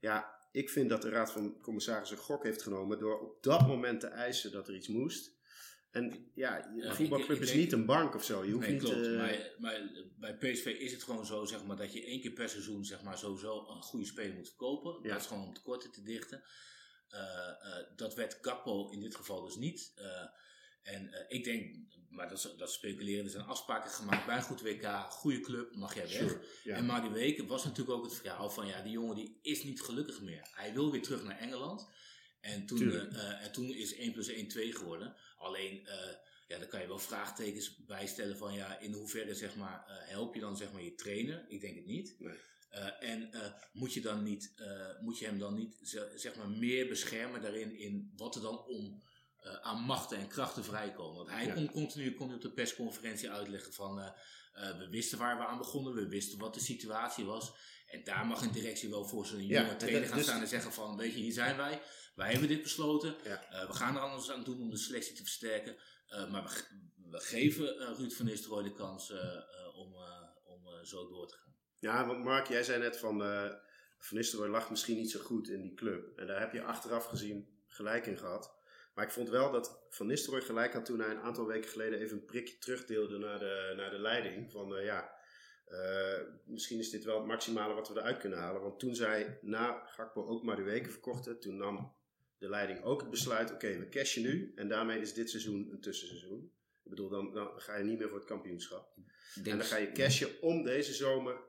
[0.00, 3.66] Ja, ik vind dat de Raad van Commissarissen een gok heeft genomen door op dat
[3.66, 5.34] moment te eisen dat er iets moest.
[5.90, 8.44] En ja, een voetbalclub is niet een bank of zo.
[8.44, 8.82] Je hoeft Nee, niet...
[8.82, 9.06] klopt.
[9.06, 9.80] eh, Maar, maar
[10.18, 13.02] bij PSV is het gewoon zo zeg maar, dat je één keer per seizoen zeg
[13.02, 14.98] maar, sowieso een goede speler moet verkopen.
[15.02, 15.08] Ja.
[15.12, 16.42] Dat is gewoon om tekorten te dichten.
[17.96, 19.92] Dat werd Gakpo in dit geval dus niet.
[20.86, 21.76] En eh, ik denk,
[22.08, 25.74] maar dat, is- dat speculeren, er zijn afspraken gemaakt bij een goed WK, goede club,
[25.74, 26.12] mag jij weg.
[26.62, 26.74] Sure.
[26.76, 29.64] En maar die weken was natuurlijk ook het verhaal van ja, die jongen die is
[29.64, 30.48] niet gelukkig meer.
[30.52, 31.88] Hij wil weer terug naar Engeland.
[32.40, 35.14] En toen, eh, eh, en toen is 1 plus 1 2 geworden.
[35.38, 36.12] Alleen, eh,
[36.48, 40.40] ja, dan kan je wel vraagtekens bijstellen van ja, in hoeverre zeg maar, help je
[40.40, 41.44] dan zeg maar je trainer?
[41.48, 42.14] Ik denk het niet.
[42.18, 42.34] Nee.
[43.00, 43.30] En
[43.72, 44.54] moet, je dan niet,
[45.00, 48.64] moet je hem dan niet ze- zeg maar, meer beschermen daarin in wat er dan
[48.64, 49.02] om
[49.46, 51.16] eh, aan machten en krachten vrijkomen.
[51.16, 51.54] Want hij Ja.
[51.54, 54.06] kon continu kon op de persconferentie uitleggen van eh,
[54.52, 57.52] eh, we wisten waar we aan begonnen, we wisten wat de situatie was.
[57.86, 60.48] En daar mag een directie wel voor zo'n Ja, jonge trainer gaan dus- staan en
[60.48, 61.82] zeggen van weet je, hier zijn wij.
[62.14, 63.16] Wij hebben dit besloten.
[63.24, 63.66] Ja.
[63.66, 65.76] We gaan er alles aan doen om de selectie te versterken.
[66.30, 69.10] Maar we, we geven Ruud van Nistelrooy de kans
[69.74, 69.94] om,
[70.44, 71.54] om zo door te gaan.
[71.78, 73.18] Ja, want Mark, jij zei net van
[73.98, 76.18] Van Nistelrooy lag misschien niet zo goed in die club.
[76.18, 78.55] En daar heb je achteraf gezien gelijk in gehad.
[78.96, 81.98] Maar ik vond wel dat Van Nistelrooy gelijk had toen hij een aantal weken geleden
[81.98, 84.50] even een prikje terugdeelde naar de, naar de leiding.
[84.50, 85.14] Van eh, ja,
[85.64, 88.62] eh, misschien is dit wel het maximale wat we eruit kunnen halen.
[88.62, 91.96] Want toen zij na Gakpo ook maar de weken verkochten, toen nam
[92.38, 94.52] de leiding ook het besluit, oké, we cashen nu.
[94.54, 96.52] En daarmee is dit seizoen een tussenseizoen.
[96.82, 98.96] Ik bedoel, dan, dan ga je niet meer voor het kampioenschap.
[99.34, 101.40] En dan ga je cashen om deze zomer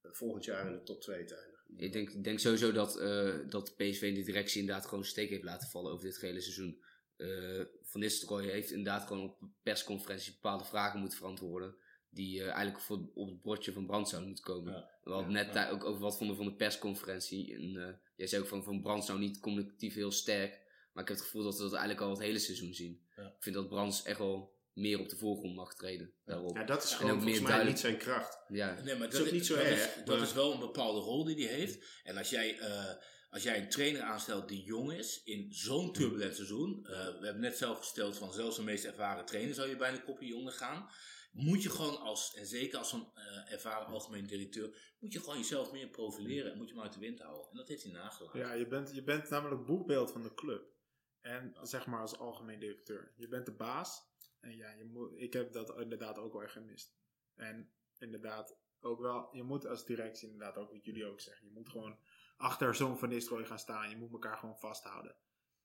[0.00, 1.47] eh, volgend jaar in de top 2 te eindigen.
[1.76, 5.06] Ik denk, ik denk sowieso dat, eh, dat PSV in de directie inderdaad gewoon een
[5.06, 6.82] steek heeft laten vallen over dit gehele seizoen.
[7.16, 11.76] Eh, Van Nistelrooy heeft inderdaad gewoon op persconferenties bepaalde vragen moeten verantwoorden.
[12.10, 14.72] Die eh, eigenlijk voor, op het bordje van Brand zouden moeten komen.
[14.72, 14.90] Ja.
[15.02, 15.70] We hadden Ja, net ja.
[15.70, 17.54] ook over wat vonden van de persconferentie.
[17.54, 20.66] En jij zei ook van, van Brands nou niet communicatief heel sterk.
[20.92, 23.02] Maar ik heb het gevoel dat we dat eigenlijk al het hele seizoen zien.
[23.16, 26.12] Ik vind dat Brands echt wel meer op de voorgrond mag treden.
[26.24, 26.56] Daarop.
[26.56, 28.38] Ja, dat is gewoon en ook volgens meer mij duidelijk- niet zijn kracht.
[28.48, 31.00] Ja, Nee, maar is ook niet zo dat erg, Is, dat is wel een bepaalde
[31.00, 32.00] rol die hij heeft.
[32.02, 32.94] En als jij, eh,
[33.30, 36.86] als jij een trainer aanstelt die jong is, in zo'n turbulent seizoen.
[36.86, 39.96] eh, we hebben net zelf gesteld van zelfs de meest ervaren trainer zou je bijna
[39.96, 40.88] een kopje jonger gaan.
[41.32, 45.36] Moet je gewoon als, en zeker als een eh, ervaren algemeen directeur, moet je gewoon
[45.38, 47.50] jezelf meer profileren en moet je maar uit de wind houden.
[47.50, 48.40] En dat heeft hij nagelaten.
[48.40, 50.76] Ja, je bent, je bent namelijk boekbeeld van de club.
[51.20, 53.12] En zeg maar als algemeen directeur.
[53.16, 54.06] Je bent de baas.
[54.40, 56.96] En ja, je moet, ik heb dat inderdaad ook wel erg gemist.
[57.34, 61.46] En inderdaad ook wel, je moet als directie inderdaad ook wat jullie ook zeggen.
[61.46, 61.98] Je moet gewoon
[62.36, 63.90] achter zo'n Van Nistelrooy gaan staan.
[63.90, 65.16] Je moet elkaar gewoon vasthouden.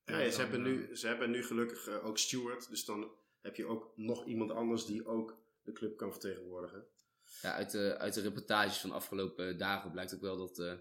[0.05, 2.69] Ja, ze, dan, hebben eh, nu, ze hebben nu gelukkig eh, ook Stewart.
[2.69, 3.11] Dus dan
[3.41, 6.87] heb je ook nog iemand anders die ook de club kan vertegenwoordigen.
[7.41, 10.59] Ja, uit de, uit de reportages van de afgelopen dagen blijkt ook wel dat.
[10.59, 10.73] eh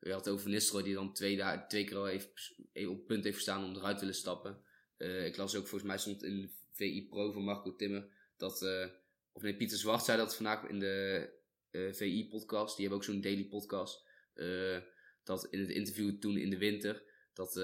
[0.00, 2.96] je had het over Nistelrooy die dan twee, da- twee keer al heeft, even op
[2.96, 4.62] het punt heeft gestaan om eruit te willen stappen.
[4.96, 8.62] Eh, ik las ook, volgens mij stond in VI Pro van Marco Timmer dat.
[8.62, 8.86] eh,
[9.32, 11.28] of nee, Pieter Zwart zei dat vandaag in de
[11.70, 12.76] eh, VI-podcast.
[12.76, 14.06] Die hebben ook zo'n daily podcast.
[14.34, 14.78] eh,
[15.24, 17.02] dat in het interview toen in de winter.
[17.34, 17.54] Dat.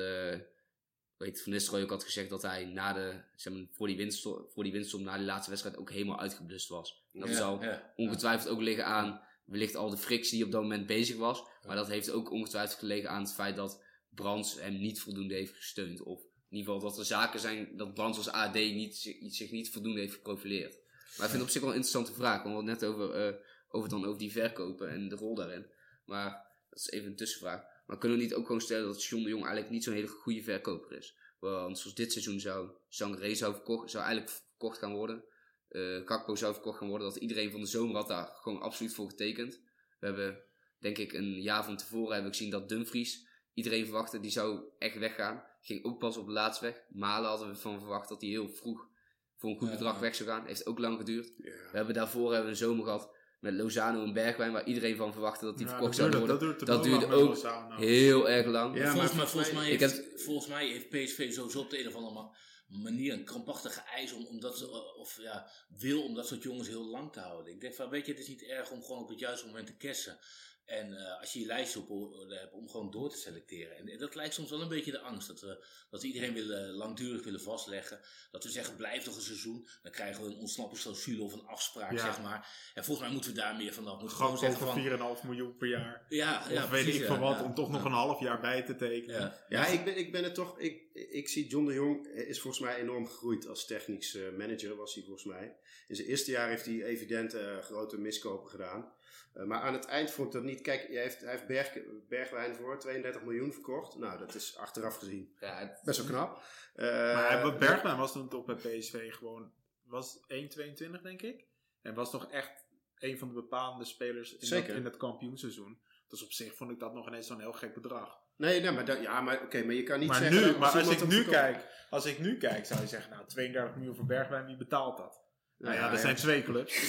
[1.16, 4.52] weet Van Nistelrooy ook had gezegd dat hij na de, zeg maar, voor, die winststop,
[4.52, 7.04] voor die na die laatste wedstrijd ook helemaal uitgeblust was.
[7.12, 7.92] Dat Ja, ja.
[7.96, 11.42] ongetwijfeld ook liggen aan wellicht al de frictie die op dat moment bezig was.
[11.66, 15.54] Maar dat heeft ook ongetwijfeld gelegen aan het feit dat Brands hem niet voldoende heeft
[15.54, 16.02] gesteund.
[16.02, 16.22] Of
[16.54, 20.00] in ieder geval dat er zaken zijn dat Brands als AD niet, zich, niet voldoende
[20.00, 20.72] heeft geprofileerd.
[21.16, 22.42] Maar ik vind het op zich wel een interessante vraag.
[22.42, 23.34] We hadden het net over, eh,
[23.68, 25.66] over, dan over die verkopen en de rol daarin.
[26.04, 26.30] Maar
[26.70, 27.62] dat is even een tussenvraag.
[27.86, 30.06] Maar kunnen we niet ook gewoon stellen dat John de Jong eigenlijk niet zo'n hele
[30.06, 31.16] goede verkoper is?
[31.38, 35.24] Want zoals dit seizoen zou Sangaré zou, verkocht, zou eigenlijk verkocht gaan worden.
[35.68, 37.08] eh Kakpo zou verkocht gaan worden.
[37.08, 39.60] Dat iedereen van de zomer had daar gewoon absoluut voor getekend.
[40.00, 40.42] We hebben,
[40.78, 44.64] denk ik, een jaar van tevoren hebben we gezien dat Dumfries, iedereen verwachtte, die zou
[44.78, 45.44] echt weggaan.
[45.66, 46.82] Ging ook pas op het laatst weg.
[46.88, 48.88] Malen hadden we van verwacht dat hij heel vroeg
[49.36, 50.46] voor een goed Ja, bedrag weg zou gaan.
[50.46, 51.32] Heeft ook lang geduurd.
[51.36, 51.50] Ja.
[51.50, 53.10] We hebben daarvoor hebben we een zomer gehad
[53.40, 56.28] met Lozano en Bergwijn, waar iedereen van verwachtte dat die ja, verkocht zou worden.
[56.28, 57.76] Dat duurde, Dat ook Lozano.
[57.76, 58.76] Heel erg lang.
[58.76, 61.88] Ja, volgens, maar volgens, mij ik heeft, volgens mij heeft PSV sowieso op de een
[61.88, 62.34] of andere ma-
[62.82, 64.66] manier een krampachtige eis om, om dat, zo-
[64.98, 67.52] of ja, wil om dat soort jongens heel lang te houden.
[67.52, 69.66] Ik denk van, weet je, het is niet erg om gewoon op het juiste moment
[69.66, 70.18] te kessen.
[70.64, 73.76] En eh, als je je lijst op orde hebt om gewoon door te selecteren.
[73.76, 75.28] En, dat lijkt soms wel een beetje de angst.
[75.28, 78.00] Dat we, dat we iedereen willen, langdurig willen vastleggen.
[78.30, 79.68] Dat we zeggen, blijf nog een seizoen.
[79.82, 81.98] Dan krijgen we een ontsnappingsclausule of een afspraak, Ja.
[81.98, 82.70] zeg maar.
[82.74, 84.00] En volgens mij moeten we daar meer vanaf.
[84.00, 84.66] Moeten Gewoon zeggen
[84.98, 85.16] van...
[85.18, 86.04] 4,5 miljoen per jaar.
[86.08, 87.44] Ja, ja, of weet precies, ik ja, van wat, ja.
[87.44, 87.86] om toch nog Ja.
[87.86, 89.20] een half jaar bij te tekenen.
[89.20, 90.58] Ja, Ja, ik ben, ik ben het toch.
[90.58, 94.76] Ik, ik zie John de Jong is volgens mij enorm gegroeid als technisch eh, manager,
[94.76, 95.56] was hij volgens mij.
[95.88, 98.92] In zijn eerste jaar heeft hij evident eh, grote miskopen gedaan.
[99.34, 100.60] Eh, maar aan het eind vond ik dat niet.
[100.60, 101.78] Kijk, hij heeft, hij heeft Berg,
[102.08, 103.96] Bergwijn voor 32 miljoen verkocht.
[103.98, 106.42] Nou, dat is achteraf gezien Ja, het- best wel knap.
[106.74, 109.52] Eh, Maar Bergwijn was toen toch bij PSV gewoon,
[109.84, 111.44] was 1,22 denk ik.
[111.82, 112.64] En was toch echt
[112.98, 114.74] een van de bepalende spelers in, dat, Zeker.
[114.76, 115.80] in het kampioenseizoen.
[116.08, 118.22] Dus op zich vond ik dat nog ineens zo'n heel gek bedrag.
[118.36, 120.40] Nee, nee, maar, dat, ja, maar, oké, maar je kan niet maar zeggen...
[120.40, 123.26] nu, dat maar als ik nu kijk, als ik nu kijk, zou je zeggen, nou
[123.26, 125.23] 32 miljoen voor Bergwijn, wie betaalt dat?
[125.64, 126.00] Nou ja, ja, er ja.
[126.00, 126.88] zijn twee clubs.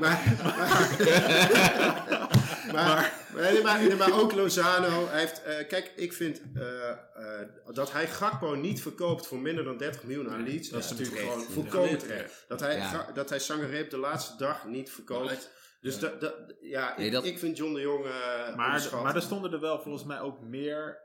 [0.00, 0.62] maar, maar,
[2.72, 3.12] maar, maar,
[3.52, 5.06] nee, maar, nee, maar ook Lozano.
[5.08, 6.96] Hij heeft, eh, kijk, ik vind eh, eh,
[7.72, 10.68] dat hij Gakpo niet verkoopt voor minder dan 30 miljoen aan Leeds.
[10.68, 12.44] dat is Ja, natuurlijk gewoon volkomen terecht.
[12.48, 12.82] Dat hij,
[13.14, 15.50] dat hij Sangaré op de laatste dag niet verkoopt.
[15.80, 16.00] dus Ja.
[16.00, 18.04] dat, dat, ja, ik, Nee, dat- ik vind John de Jong
[18.56, 20.98] Maar, maar er stonden er wel volgens mij ook meer.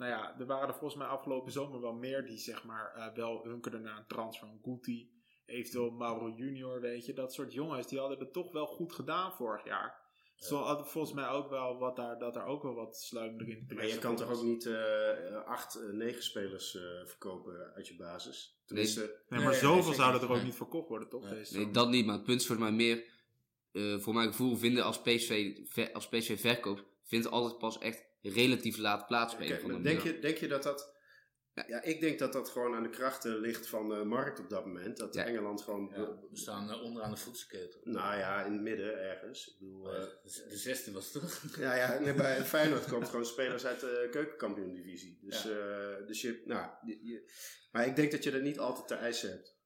[0.00, 3.14] Nou ja, er waren er volgens mij afgelopen zomer wel meer die zeg maar eh,
[3.14, 4.48] wel hunkerden naar een transfer.
[4.48, 5.10] Een Guti,
[5.46, 7.12] eventueel Mauro Junior, weet je.
[7.12, 9.98] Dat soort jongens, die hadden het toch wel goed gedaan vorig jaar.
[10.36, 13.66] Zo hadden volgens mij ook wel wat daar, dat er ook wel wat sluimer in
[13.74, 17.96] Maar je kan toch ook niet eh, acht, eh, negen spelers eh, verkopen uit je
[17.96, 18.60] basis?
[18.66, 21.22] Tenminste, Nee, Nee, maar nee, zoveel zouden er ook niet verkocht worden, toch?
[21.22, 21.34] Nee.
[21.34, 21.72] Deze Nee, zomer?
[21.78, 23.04] dat niet, maar het punt is voor mij meer,
[23.72, 28.04] eh, voor mijn gevoel, vinden als PSV, ver- als PSV verkoopt, vindt altijd pas echt
[28.22, 30.98] relatief laat plaats bij Oké, een van de maar denk, je, denk je dat dat...
[31.66, 34.66] Ja, ik denk dat dat gewoon aan de krachten ligt van de markt op dat
[34.66, 34.96] moment.
[34.96, 35.24] Dat Ja.
[35.24, 35.92] Engeland gewoon...
[35.94, 36.00] Ja,
[36.30, 37.80] we staan eh, onderaan de voedselketen.
[37.82, 39.46] Nou ja, in het midden ergens.
[39.48, 39.94] Ik bedoel...
[39.94, 41.42] eh, de, de zesde was het toch?
[41.60, 45.18] Ja, ja nee, bij Feyenoord komt gewoon spelers uit de keukenkampioen-divisie.
[45.22, 47.30] Dus, eh, dus je, nou, je, je-
[47.72, 49.58] maar ik denk dat je er niet altijd te eisen hebt.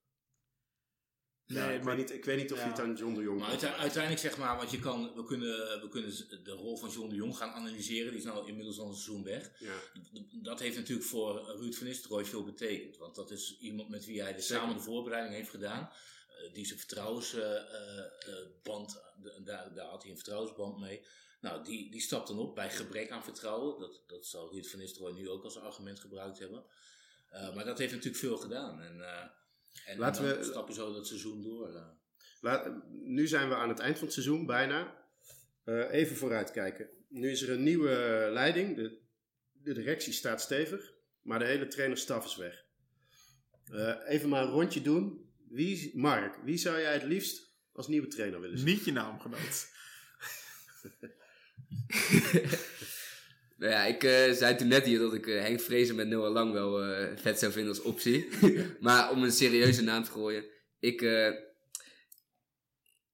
[1.47, 2.65] Ja, Nee, ik, maar- weet niet, ik weet niet of Ja.
[2.65, 5.81] je het aan John de Jong Maar uiteindelijk zeg maar, want je kan, we kunnen,
[5.81, 6.11] we kunnen
[6.45, 8.09] de rol van John de Jong gaan analyseren.
[8.11, 9.51] Die is nou inmiddels al een seizoen weg.
[9.59, 9.75] Ja.
[10.43, 12.97] Dat heeft natuurlijk voor Ruud van Nistelrooy veel betekend.
[12.97, 14.57] Want dat is iemand met wie hij de, Zeker.
[14.63, 15.91] samen de voorbereiding heeft gedaan.
[16.45, 19.03] eh, die zijn vertrouwensband,
[19.45, 21.01] daar, daar had hij een vertrouwensband mee.
[21.41, 23.81] Nou, die, die stapt dan op bij gebrek aan vertrouwen.
[23.81, 26.65] Dat, dat zal Ruud van Nistelrooy nu ook als argument gebruikt hebben.
[27.31, 28.81] Eh, maar dat heeft natuurlijk veel gedaan.
[28.81, 29.25] En, eh,
[29.87, 31.75] en, Laten we- stap je zo dat seizoen door.
[31.75, 31.83] eh.
[32.41, 35.03] Laat- nu zijn we aan het eind van het seizoen, bijna.
[35.65, 36.89] Eh, even vooruitkijken.
[37.09, 38.77] Nu is er een nieuwe leiding.
[38.77, 38.99] De,
[39.53, 42.65] de directie staat stevig, maar de hele trainerstaf is weg.
[43.65, 45.33] Eh, even maar een rondje doen.
[45.49, 48.67] Wie, Mark, wie zou jij het liefst als nieuwe trainer willen zien?
[48.67, 49.67] Niet je naamgenoot.
[53.57, 56.33] Nou ja, ik eh, zei toen net hier dat ik eh, Henk Vrezen met Noah
[56.33, 58.29] Lang wel eh, vet zou vinden als optie.
[58.81, 60.45] maar om een serieuze naam te gooien.
[60.79, 61.03] Ik,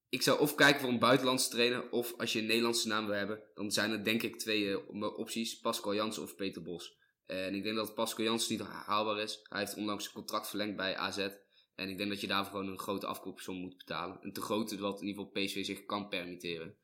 [0.08, 1.90] ik zou of kijken voor een buitenlandse trainer.
[1.90, 3.42] Of als je een Nederlandse naam wil hebben.
[3.54, 5.58] Dan zijn er denk ik twee opties.
[5.58, 6.98] Pascal Jansen of Peter Bos.
[7.26, 9.40] En ik denk dat Pascal Jansen niet haalbaar is.
[9.42, 11.28] Hij heeft onlangs een contract verlengd bij AZ.
[11.74, 14.18] En ik denk dat je daarvoor gewoon een grote afkoopsom moet betalen.
[14.20, 16.76] Een te grote wat in ieder geval PSV zich kan permitteren.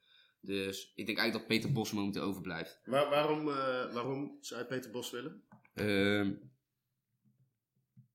[0.47, 2.81] Dus ik denk eigenlijk dat Peter Bos momenteel overblijft.
[2.85, 5.43] Waar- waarom, eh, waarom zou je Peter Bos willen?
[5.75, 6.33] Ehm,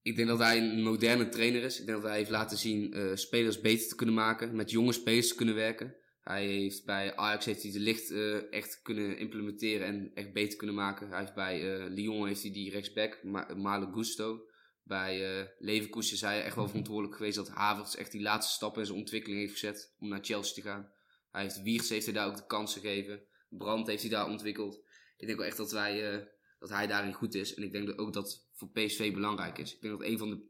[0.01, 1.79] ik denk dat hij een moderne trainer is.
[1.79, 4.55] Ik denk dat hij heeft laten zien eh, spelers beter te kunnen maken.
[4.55, 5.95] Met jonge spelers te kunnen werken.
[6.21, 10.57] Hij heeft bij Ajax heeft hij de licht eh, echt kunnen implementeren en echt beter
[10.57, 11.09] kunnen maken.
[11.09, 13.19] Hij heeft bij Lyon heeft hij die rechtsback,
[13.55, 14.45] Ma Gusto.
[14.83, 18.79] Bij eh Leverkusen is hij echt wel verantwoordelijk geweest dat Havertz echt die laatste stappen
[18.81, 20.91] in zijn ontwikkeling heeft gezet om naar Chelsea te gaan.
[21.31, 23.23] Hij heeft Wiertz heeft hij daar ook de kans gegeven.
[23.49, 24.83] Brandt heeft hij daar ontwikkeld.
[25.17, 26.25] Ik denk wel echt dat, wij, eh,
[26.59, 27.53] dat hij daarin goed is.
[27.53, 29.75] En ik denk dat ook dat voor PSV belangrijk is.
[29.75, 30.49] Ik denk dat een van de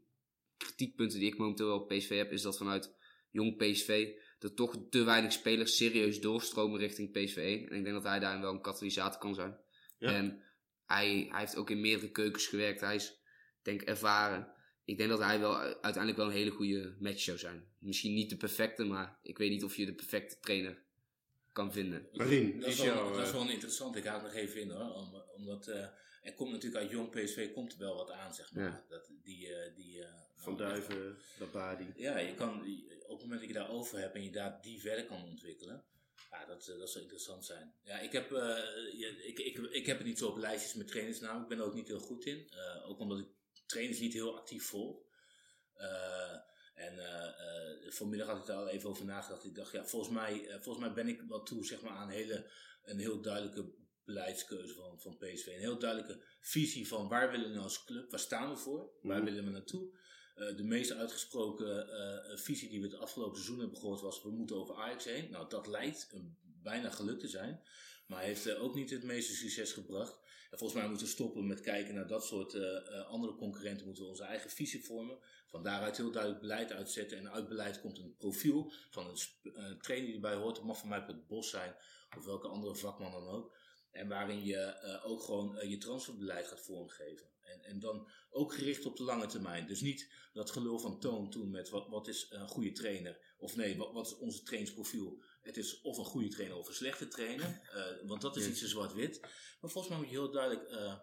[0.57, 2.95] kritiekpunten die ik momenteel wel op PSV heb, is dat vanuit
[3.31, 7.69] jong PSV er toch te weinig spelers serieus doorstromen richting PSV 1.
[7.69, 9.57] En ik denk dat hij daarin wel een katalysator kan zijn.
[9.97, 10.11] Ja.
[10.11, 10.43] En
[10.85, 12.81] hij, hij heeft ook in meerdere keukens gewerkt.
[12.81, 13.19] Hij is,
[13.61, 14.53] denk ervaren.
[14.91, 17.63] Ik denk dat hij wel uiteindelijk wel een hele goede match zou zijn.
[17.79, 20.77] Misschien niet de perfecte, maar ik weet niet of je de perfecte trainer
[21.51, 22.07] kan vinden.
[22.13, 23.95] Marien, Dat is wel, dat is eh, wel een interessant.
[23.95, 24.93] Ik haal het nog even in hoor.
[24.93, 25.85] Om, omdat eh,
[26.21, 28.63] er komt natuurlijk uit jong PSV komt er wel wat aan, zeg maar.
[28.63, 28.85] Ja.
[28.89, 31.93] Dat, die, eh, die, eh, Van nou, Duiven, Babadi.
[31.95, 32.59] Ja, je kan,
[33.07, 35.83] op het moment dat je daarover hebt en je daar die verder kan ontwikkelen.
[36.31, 37.73] Ja, dat, dat zou interessant zijn.
[37.83, 38.57] Ja, ik heb, eh,
[39.27, 41.41] ik, ik, ik heb het niet zo op lijstjes met trainersnamen.
[41.41, 42.47] Ik ben er ook niet heel goed in.
[42.49, 43.27] Eh, ook omdat ik
[43.71, 45.03] trainers niet heel actief volg.
[45.73, 46.37] Eh,
[46.73, 49.45] en eh, eh, vanmiddag had ik daar al even over nagedacht.
[49.45, 52.13] Ik dacht, ja, volgens mij, volgens mij ben ik wel toe zeg maar, aan een,
[52.13, 52.51] hele,
[52.83, 53.73] een heel duidelijke
[54.05, 55.47] beleidskeuze van, van PSV.
[55.47, 58.91] Een heel duidelijke visie van waar willen we nou als club, waar staan we voor,
[59.01, 59.25] waar Mhm.
[59.25, 59.99] willen we naartoe.
[60.55, 61.87] De meest uitgesproken
[62.39, 65.31] visie die we het afgelopen seizoen hebben gehoord was: we moeten over Ajax heen.
[65.31, 67.61] Nou, dat lijkt een, bijna gelukt te zijn,
[68.07, 70.20] maar heeft ook niet het meeste succes gebracht.
[70.51, 73.85] En volgens mij moeten we stoppen met kijken naar dat soort eh, eh, andere concurrenten.
[73.85, 75.17] Moeten we onze eigen visie vormen.
[75.45, 77.17] Van daaruit heel duidelijk beleid uitzetten.
[77.17, 79.17] En uit beleid komt een profiel van een
[79.53, 80.57] eh, trainer die erbij hoort.
[80.57, 81.75] Het mag van mij op het bos zijn
[82.17, 83.57] of welke andere vakman dan ook.
[83.91, 87.27] En waarin je ook gewoon je transferbeleid gaat vormgeven.
[87.41, 89.67] En, en dan ook gericht op de lange termijn.
[89.67, 93.19] Dus niet dat gelul van Toon toen met wat, wat is een goede trainer.
[93.37, 95.23] Of nee, wat, wat is onze trainingsprofiel.
[95.41, 97.59] Het is of een goede trainer of een slechte trainer.
[97.71, 99.19] Eh, want dat is iets in zwart-wit.
[99.61, 100.93] Maar volgens mij moet je heel duidelijk eh,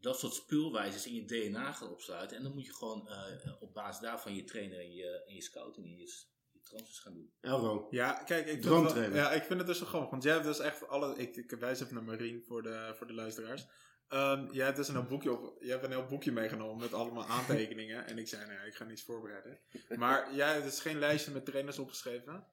[0.00, 2.36] dat soort speelwijzes in je DNA gaan opsluiten.
[2.36, 5.42] En dan moet je gewoon eh, op basis daarvan je trainer en je, en je
[5.42, 6.06] scouting en je,
[6.50, 7.32] je transfers gaan doen.
[7.40, 7.86] Elro.
[7.90, 9.16] Ja, kijk, ik Droomtrainer.
[9.16, 10.10] ja, ik vind het dus zo grappig.
[10.10, 11.16] Want jij hebt dus echt alle...
[11.16, 13.66] Ik, ik wijs even naar Marien voor de, voor de luisteraars.
[14.08, 16.94] Ehm, jij hebt dus een heel boekje op, jij hebt een heel boekje meegenomen met
[16.94, 18.06] allemaal aantekeningen.
[18.06, 19.60] en ik zei, nou ja, ik ga niets voorbereiden.
[19.96, 22.46] Maar jij hebt dus geen lijstje met trainers opgeschreven.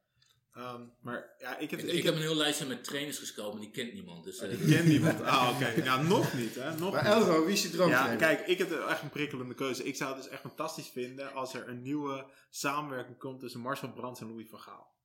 [0.57, 1.79] Ehm, maar ja, ik heb...
[1.79, 4.23] Ik, ik heb een heel lijstje met trainers gekomen, die kent niemand.
[4.23, 5.21] Dus, eh, Ik ken niemand.
[5.21, 5.83] Ah, oké.
[5.83, 6.77] Nou, nog niet, hè.
[6.77, 7.13] Nog Maar niet.
[7.13, 8.17] Elro, wie is je Ja, droomtrainer?
[8.17, 9.83] kijk, ik heb echt een prikkelende keuze.
[9.83, 13.91] Ik zou het dus echt fantastisch vinden als er een nieuwe samenwerking komt tussen Marcel
[13.93, 14.95] Brands en Louis van Gaal.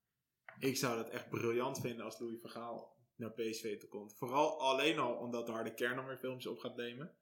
[0.58, 4.14] Ik zou dat echt briljant vinden als Louis van Gaal naar PSV toe komt.
[4.16, 7.14] Vooral alleen al omdat de harde kern dan weer filmpjes op gaat nemen.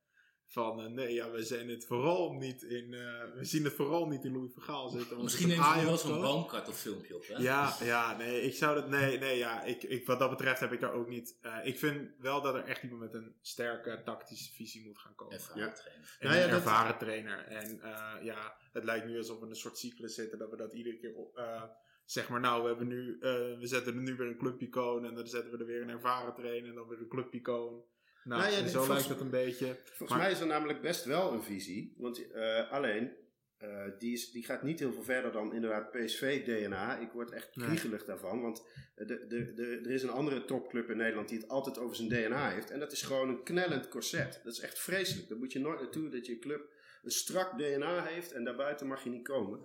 [0.53, 2.95] Van eh, nee, ja, we zijn het vooral niet in.
[2.95, 3.01] eh,
[3.35, 5.23] we zien het vooral niet in Louis van Gaal zitten.
[5.23, 7.27] misschien het neemt hij wel zo'n boomkart of filmpje op.
[7.27, 7.37] Hè?
[7.43, 8.89] Ja, ja, nee, ik zou dat.
[8.89, 11.39] Nee, nee, ja, ik, ik, wat dat betreft heb ik daar ook niet.
[11.41, 15.15] eh, ik vind wel dat er echt iemand met een sterke tactische visie moet gaan
[15.15, 15.35] komen.
[15.37, 15.73] Even Ja.
[15.73, 16.07] trainen.
[16.19, 17.39] En Nou ja, een dat- ervaren trainer.
[17.39, 20.39] En eh, ja, het lijkt nu alsof we in een soort cyclus zitten.
[20.39, 21.63] Dat we dat iedere keer op, eh,
[22.05, 25.05] zeg maar, nou, we, hebben nu, eh, we zetten er nu weer een clubicoon.
[25.05, 26.69] En dan zetten we er weer een ervaren trainer.
[26.69, 27.83] En dan weer een clubicoon.
[28.25, 29.77] Nou, Nou ja, en zo lijkt het een beetje.
[29.85, 31.95] Volgens Maar- mij is er namelijk best wel een visie.
[31.99, 33.13] Want eh, alleen,
[33.57, 36.99] eh, die, is, die gaat niet heel veel verder dan inderdaad PSV-DNA.
[36.99, 37.67] Ik word echt Nee.
[37.67, 38.41] kriegelig daarvan.
[38.43, 38.63] Want
[38.95, 42.09] de, de, de, er is een andere topclub in Nederland die het altijd over zijn
[42.09, 42.71] DNA heeft.
[42.71, 44.41] En dat is gewoon een knellend corset.
[44.45, 45.29] Dat is echt vreselijk.
[45.29, 48.33] Daar moet je nooit naartoe dat je club een strak DNA heeft.
[48.33, 49.61] En daarbuiten mag je niet komen.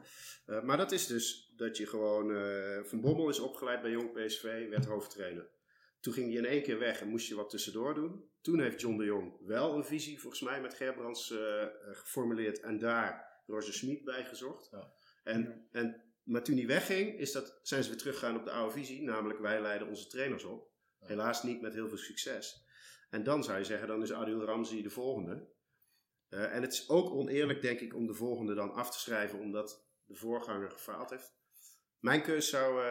[0.46, 2.36] Eh, maar dat is dus dat je gewoon...
[2.36, 5.48] eh, Van Bommel is opgeleid bij Jong PSV, werd hoofdtrainer.
[6.06, 8.30] Toen ging hij in één keer weg en moest je wat tussendoor doen.
[8.42, 12.60] Toen heeft John de Jong wel een visie, volgens mij, met Gerbrands eh, eh, geformuleerd.
[12.60, 14.68] En daar Roger Smit bij gezocht.
[14.72, 14.92] Ja.
[15.24, 18.74] En, en, maar toen hij wegging, is dat, zijn ze weer teruggegaan op de oude
[18.74, 19.04] visie.
[19.04, 20.72] Namelijk, wij leiden onze trainers op.
[21.00, 21.08] Ja.
[21.08, 22.66] Helaas niet met heel veel succes.
[23.10, 25.48] En dan zou je zeggen, dan is Adil Ramzi de volgende.
[26.30, 29.40] Eh, en het is ook oneerlijk, denk ik, om de volgende dan af te schrijven,
[29.40, 31.34] omdat de voorganger gefaald heeft.
[32.00, 32.84] Mijn keus zou,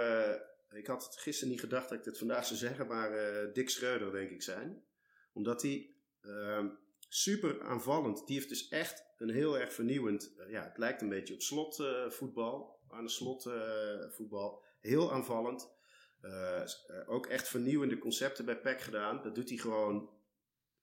[0.75, 3.71] ik had het gisteren niet gedacht dat ik dit vandaag zou zeggen, maar eh, Dick
[3.71, 4.85] Schreuder denk ik zijn.
[5.33, 6.69] Omdat hij ehm,
[7.09, 11.09] super aanvallend, die heeft dus echt een heel erg vernieuwend, eh, ja het lijkt een
[11.09, 14.63] beetje op slotvoetbal, aan de slotvoetbal.
[14.81, 15.73] heel aanvallend.
[16.21, 16.67] Eh, eh,
[17.07, 19.23] ook echt vernieuwende concepten bij PEC gedaan.
[19.23, 20.11] Dat doet hij gewoon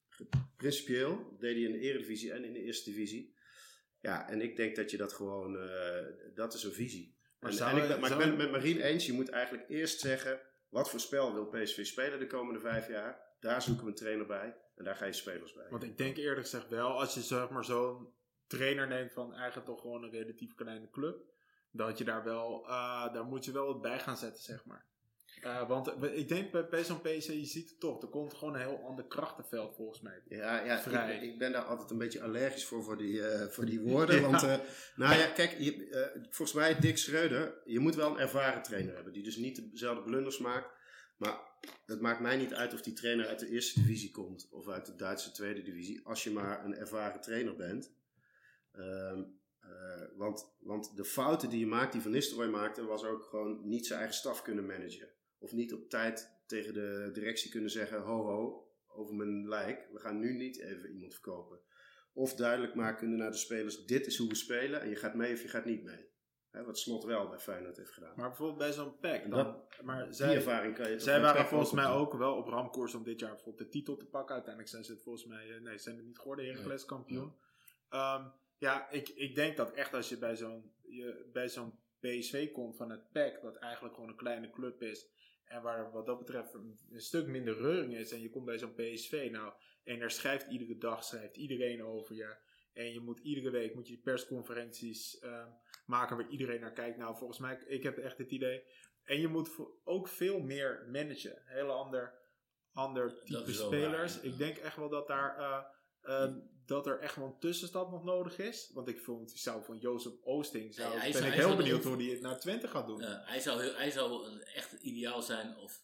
[0.09, 0.27] ge-
[0.57, 1.15] principieel.
[1.29, 3.35] Dat deed hij in de Eredivisie en in de Eerste Divisie.
[3.99, 7.17] Ja, en ik denk dat je dat gewoon, eh, dat is een visie.
[7.41, 9.05] Maar En, ik, je- ben- maar ik zou ben je- het met Marien eens.
[9.05, 10.39] Je moet eigenlijk eerst zeggen:
[10.69, 13.29] wat voor spel wil PSV spelen de komende vijf jaar?
[13.39, 15.67] Daar zoeken we een trainer bij en daar ga je spelers bij.
[15.69, 18.13] Want ik denk eerlijk gezegd wel, als je zeg maar zo'n
[18.47, 21.23] trainer neemt van eigenlijk toch gewoon een relatief kleine club,
[21.71, 24.85] dat je daar wel, eh, daar moet je wel wat bij gaan zetten, zeg maar.
[25.41, 28.53] Eh, want ik denk bij, bij zo'n PC, je ziet het toch, er komt gewoon
[28.53, 30.21] een heel ander krachtenveld volgens mij.
[30.27, 31.15] Ja, ja Vrij.
[31.15, 34.15] ik, ik ben daar altijd een beetje allergisch voor, voor die, eh, voor die woorden.
[34.21, 34.29] Ja.
[34.29, 34.57] Want, eh,
[34.95, 39.13] nou ja, kijk, je, volgens mij Dick Schreuder, je moet wel een ervaren trainer hebben.
[39.13, 40.79] Die dus niet dezelfde blunders maakt.
[41.17, 41.39] Maar
[41.85, 44.47] het maakt mij niet uit of die trainer uit de eerste divisie komt.
[44.51, 46.05] Of uit de Duitse tweede divisie.
[46.05, 47.93] Als je maar een ervaren trainer bent.
[48.71, 49.23] Ehm,
[49.59, 53.67] eh, want, want de fouten die je maakt, die Van Nistelrooy maakte, was ook gewoon
[53.67, 55.09] niet zijn eigen staf kunnen managen.
[55.41, 59.87] Of niet op tijd tegen de directie kunnen zeggen, ho ho, over mijn lijk.
[59.91, 61.59] We gaan nu niet even iemand verkopen.
[62.13, 64.81] Of duidelijk maken kunnen naar de spelers, dit is hoe we spelen.
[64.81, 66.09] En je gaat mee of je gaat niet mee.
[66.51, 68.13] Hè, wat Slot wel bij Feyenoord heeft gedaan.
[68.15, 71.71] Maar bijvoorbeeld bij zo'n pack, dan, maar die zij, ervaring kan je zij waren volgens
[71.71, 74.33] mij ook wel op ramkoers om dit jaar bijvoorbeeld de titel te pakken.
[74.33, 77.35] Uiteindelijk zijn ze het volgens mij, eh, nee, zijn het niet geworden, Heracles kampioen.
[77.89, 82.51] Ja, ja ik, ik denk dat echt als je bij zo'n, je, bij zo'n PSV
[82.51, 85.09] komt van het PEC, dat eigenlijk gewoon een kleine club is.
[85.51, 88.11] En waar wat dat betreft een, een stuk minder reuring is.
[88.11, 89.53] En je komt bij zo'n PSV nou.
[89.83, 92.35] En er schrijft iedere dag schrijft iedereen over je.
[92.73, 95.47] En je moet iedere week moet je persconferenties ehm,
[95.85, 96.97] maken waar iedereen naar kijkt.
[96.97, 98.63] Nou, volgens mij, ik heb echt het idee.
[99.03, 99.49] En je moet
[99.83, 101.41] ook veel meer managen.
[101.45, 102.13] Hele ander,
[102.73, 104.15] ander type spelers.
[104.15, 105.37] waar, Ik denk echt wel dat daar.
[105.37, 106.35] eh, eh,
[106.71, 108.69] dat er echt wel een tussenstap nog nodig is.
[108.73, 111.95] Want ik vond, zou van Jozef Oosting, zou, Ja, ben zou- ik heel benieuwd hoe
[111.95, 113.01] hij het naar Twente gaat doen.
[113.01, 115.81] Hij, zou, heel- hij zou een- echt ideaal zijn, of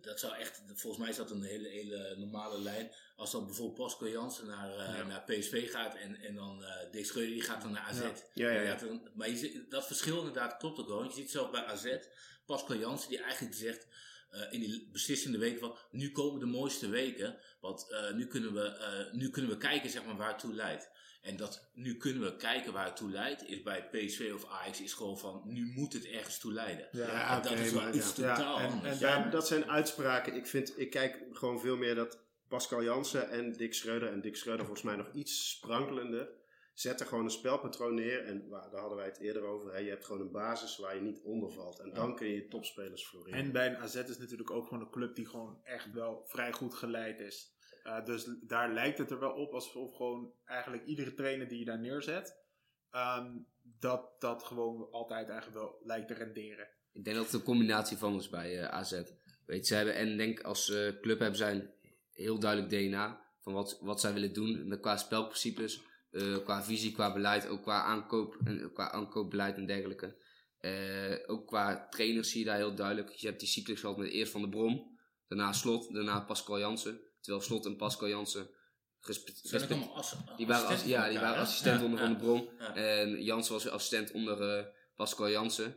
[0.00, 2.92] dat zou echt, volgens mij is dat een hele, hele normale lijn.
[3.16, 5.02] Als dan bijvoorbeeld Pascal Jansen naar, Ja.
[5.06, 8.02] naar PSV gaat en, en dan eh Dick Schreuder die gaat dan naar AZ.
[8.34, 8.50] Ja.
[8.50, 11.04] Ja, dan- maar je dat verschil inderdaad klopt ook wel.
[11.04, 11.96] Je ziet zelf bij AZ,
[12.46, 13.86] Pascal Jansen die eigenlijk zegt
[14.50, 18.62] in die beslissende weken van nu komen de mooiste weken, want eh, nu, kunnen we,
[18.66, 20.90] eh, nu kunnen we kijken zeg maar, waar het toe leidt.
[21.22, 24.80] En dat nu kunnen we kijken waar het toe leidt, is bij PSV of Ajax
[24.80, 26.88] is gewoon van nu moet het ergens toe leiden.
[26.92, 28.34] Ja, En dat is wel maar iets ja.
[28.34, 29.00] totaal Ja, en- anders.
[29.00, 30.34] en Ja, daar- dat zijn uitspraken.
[30.34, 32.18] Ik, vind, ik kijk gewoon veel meer dat
[32.48, 36.28] Pascal Jansen en Dick Schreuder, en Dick Schreuder volgens mij nog iets sprankelender,
[36.82, 38.24] zetten gewoon een spelpatroon neer.
[38.24, 39.72] En waar, daar hadden wij het eerder over.
[39.72, 41.78] Hè, je hebt gewoon een basis waar je niet onder valt.
[41.78, 43.38] En dan kun je topspelers floreren.
[43.38, 46.52] En bij een AZ is natuurlijk ook gewoon een club die gewoon echt wel vrij
[46.52, 47.60] goed geleid is.
[47.84, 51.64] Uh, dus daar lijkt het er wel op alsof gewoon eigenlijk iedere trainer die je
[51.64, 52.36] daar neerzet,
[52.90, 56.68] um, dat dat gewoon altijd eigenlijk wel lijkt te renderen.
[56.92, 59.02] Ik denk dat het een combinatie van is bij eh, AZ.
[59.46, 61.70] Weet, ze hebben, en denk als eh, club hebben zij een
[62.10, 67.12] heel duidelijk DNA van wat, wat zij willen doen qua spelprincipes, eh, qua visie, qua
[67.12, 70.16] beleid, ook qua aankoop en qua aankoopbeleid en dergelijke.
[70.58, 73.10] Eh, ook qua trainers zie je daar heel duidelijk.
[73.10, 74.98] Je hebt die cyclus gehad met eerst Van de Brom,
[75.28, 77.00] daarna Slot, daarna Pascal Jansen.
[77.20, 78.50] Terwijl Slot en Pascal Jansen
[80.36, 82.04] die waren, als, ja, die waren assistent Ja, onder ja.
[82.04, 82.48] Van de Brom.
[82.58, 82.74] Ja.
[82.74, 84.64] En Jansen was assistent onder eh,
[84.96, 85.76] Pascal Jansen.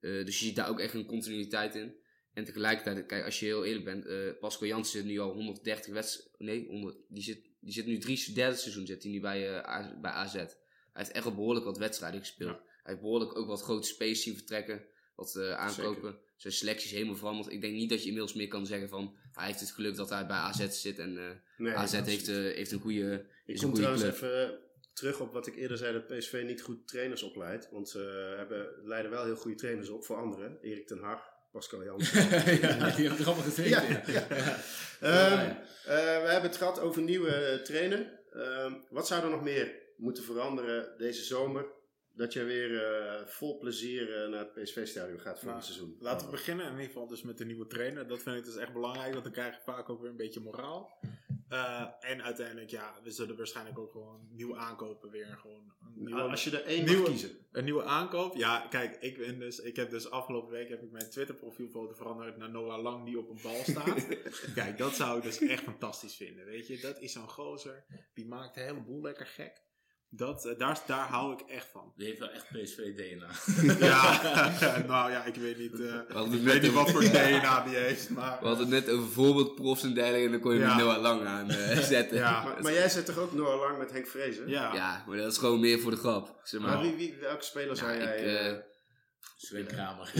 [0.00, 2.02] Eh, dus je ziet daar ook echt een continuïteit in.
[2.32, 5.92] En tegelijkertijd, kijk, als je heel eerlijk bent, eh, Pascal Jansen zit nu al 130
[5.92, 6.34] wedstrijden.
[6.38, 10.00] Nee, 100, die, zit, die zit nu drie, derde seizoen zit hij nu bij, eh,
[10.00, 10.32] bij AZ.
[10.32, 10.48] Hij
[10.92, 12.56] heeft echt al behoorlijk wat wedstrijden gespeeld.
[12.56, 14.84] Hij heeft behoorlijk ook wat grote space zien vertrekken.
[15.14, 16.18] Wat eh, aankopen.
[16.36, 17.52] Zijn selectie is helemaal veranderd.
[17.52, 20.10] Ik denk niet dat je inmiddels meer kan zeggen van hij heeft het geluk dat
[20.10, 20.98] hij bij AZ zit.
[20.98, 24.14] En eh, Nee, AZ heeft, heeft een goede, Ik kom trouwens club.
[24.14, 24.58] even
[24.92, 27.70] terug op wat ik eerder zei, dat PSV niet goed trainers opleidt.
[27.70, 30.58] Want ze hebben, leiden wel heel goede trainers op voor anderen.
[30.60, 32.22] Erik ten Hag, Pascal Jansen.
[32.60, 33.70] ja, die heb ik er allemaal gezeten.
[33.70, 34.36] Ja, Ja, ja.
[34.36, 34.56] ja.
[35.00, 35.50] Ehm,
[35.84, 38.20] eh, we hebben het gehad over nieuwe eh, trainer.
[38.32, 41.66] Ehm, wat zou er nog meer moeten veranderen deze zomer?
[42.12, 45.96] Dat je weer eh, vol plezier naar het PSV-stadion gaat voor Nou, het seizoen.
[46.00, 48.08] Laten we beginnen in ieder geval dus met de nieuwe trainer.
[48.08, 50.40] Dat vind ik dus echt belangrijk, want dan krijg je vaak ook weer een beetje
[50.40, 50.98] moraal.
[51.48, 55.36] Eh, en uiteindelijk, ja, we zullen waarschijnlijk ook gewoon nieuw aankopen weer.
[55.40, 57.30] Gewoon een nieuwe, Als je er één nieuwe- mag kiezen.
[57.52, 58.36] een nieuwe aankoop.
[58.36, 61.94] Ja, kijk, ik, ben dus, ik heb dus afgelopen week heb ik mijn Twitter profielfoto
[61.94, 64.06] veranderd naar Noah Lang die op een bal staat.
[64.54, 66.78] kijk, dat zou ik dus echt fantastisch vinden, weet je.
[66.78, 67.84] Dat is zo'n gozer,
[68.14, 69.62] die maakt een heleboel lekker gek.
[70.16, 71.92] Dat, eh, daar, daar hou ik echt van.
[71.96, 73.28] Die heeft wel echt PSV-DNA.
[73.86, 74.20] Ja,
[74.86, 78.10] nou ja, ik weet niet, eh, ik weet net niet wat voor DNA die heeft,
[78.10, 78.38] maar...
[78.40, 80.76] We hadden het net over voorbeeldprofs en dergelijke en dan kon je Ja.
[80.76, 82.16] Noah Lang aan eh, zetten.
[82.18, 82.42] Ja.
[82.44, 84.48] Maar, maar jij zet toch ook Noah Lang met Henk Vrezen?
[84.48, 86.40] Ja, Ja, maar dat is gewoon meer voor de grap.
[86.42, 86.70] Zeg maar.
[86.74, 88.16] Maar wie, wie, welke speler zou Ja, jij...
[88.18, 88.56] ik, eh, eh,
[89.36, 90.12] Sven Kramer.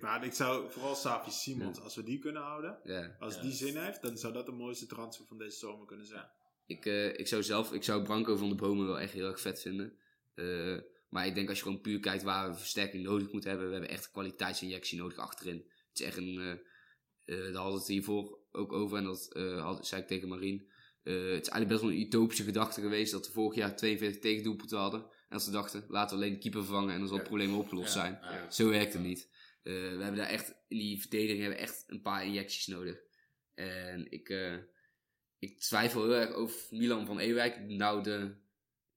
[0.00, 3.16] nou, ik zou vooral Savi Simons, als we die kunnen houden, ja.
[3.18, 3.40] als Ja.
[3.40, 6.26] die zin heeft, dan zou dat de mooiste transfer van deze zomer kunnen zijn.
[6.68, 9.40] Ik, eh, ik zou zelf, ik zou Branco van de Bomen wel echt heel erg
[9.40, 9.98] vet vinden.
[10.34, 10.76] Eh,
[11.08, 13.74] maar ik denk als je gewoon puur kijkt waar we versterking nodig moeten hebben, we
[13.74, 15.56] hebben echt een kwaliteitsinjectie nodig achterin.
[15.88, 16.56] Het is echt een, eh
[17.36, 20.68] daar hadden we het hiervoor ook over en dat had, zei ik tegen Marien.
[21.02, 24.78] Het is eigenlijk best wel een utopische gedachte geweest dat we vorig jaar 42 tegendoelpunten
[24.78, 25.00] hadden.
[25.02, 27.32] En dat ze dachten, laten we alleen de keeper vervangen en dan zal het Ja.
[27.32, 28.18] probleem opgelost Ja, zijn.
[28.22, 28.50] ja.
[28.50, 29.28] Zo werkt het niet.
[29.62, 32.96] We hebben daar echt, in die verdediging hebben we echt een paar injecties nodig.
[33.54, 34.28] En ik,
[35.38, 38.34] ik twijfel heel erg of Milan van Ewijk nou de,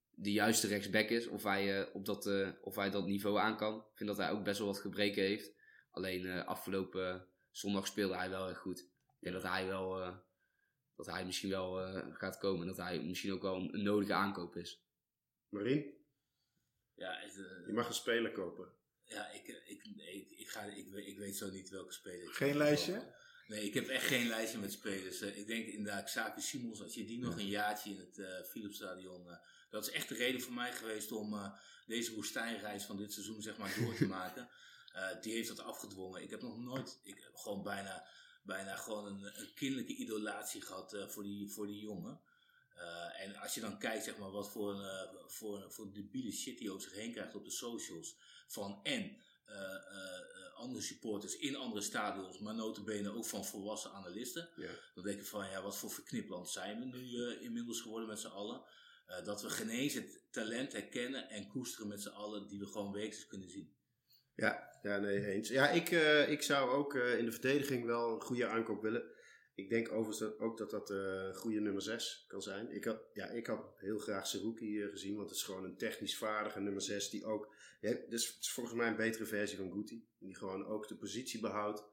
[0.09, 1.27] de juiste rechtsback is.
[1.27, 3.75] Of hij, eh, op dat, eh, of hij dat niveau aan kan.
[3.77, 5.51] Ik vind dat hij ook best wel wat gebreken heeft.
[5.91, 8.79] Alleen eh, afgelopen zondag speelde hij wel erg goed.
[8.79, 10.17] Ik denk dat hij wel, eh,
[10.95, 12.61] dat hij misschien wel eh, gaat komen.
[12.61, 14.83] En dat hij misschien ook wel een, een nodige aankoop is.
[15.49, 15.93] Marien,
[16.95, 18.71] Ja, het, eh, je mag een speler kopen.
[19.03, 22.23] ja ik, ik, ik, ik, ga, ik, weet- ik weet zo niet welke speler.
[22.23, 23.13] ik Geen lijstje?
[23.51, 25.21] Nee, ik heb echt geen lijstje met spelers.
[25.21, 28.43] Eh, ik denk inderdaad, Xavi Simons, als je die nog een jaartje in het eh
[28.43, 29.29] Philipsstadion...
[29.29, 29.37] eh,
[29.69, 31.53] dat is echt de reden voor mij geweest om
[31.85, 34.49] deze woestijnreis van dit seizoen zeg maar door te maken.
[35.21, 36.21] Die heeft dat afgedwongen.
[36.21, 38.07] Ik heb nog nooit, ik heb gewoon bijna,
[38.43, 42.21] bijna gewoon een, een kinderlijke idolatie gehad eh, voor, die, voor die jongen.
[43.17, 46.31] En als je dan kijkt, zeg maar, wat voor een, voor, een- voor een debiele
[46.31, 48.15] shit die over zich heen krijgt op de socials.
[48.47, 49.17] Van en
[50.61, 54.49] andere supporters in andere stadions, maar notabene ook van volwassen analisten.
[54.55, 54.69] Ja.
[54.95, 58.19] Dan denk ik van, ja, wat voor verknipland zijn we nu eh, inmiddels geworden met
[58.19, 58.63] z'n allen.
[59.05, 62.91] Eh, dat we genezen het talent herkennen en koesteren met z'n allen, die we gewoon
[62.91, 63.73] wekelijks kunnen zien.
[64.35, 65.49] Ja, ja nee, eens.
[65.49, 69.03] Ja, ik, eh, ik zou ook in de verdediging wel een goede aankoop willen.
[69.55, 72.71] Ik denk overigens ook dat dat een goede nummer 6 kan zijn.
[72.71, 76.17] Ik had, ja, ik had heel graag Seruki gezien, want het is gewoon een technisch
[76.17, 77.53] vaardige nummer 6 die ook...
[77.81, 80.07] Ja, dus het is volgens mij een betere versie van Guti.
[80.17, 81.83] Die gewoon ook de positie behoudt,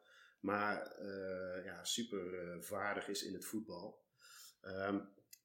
[0.41, 4.03] maar eh, ja, super eh, vaardig is in het voetbal.
[4.61, 5.01] Ehm,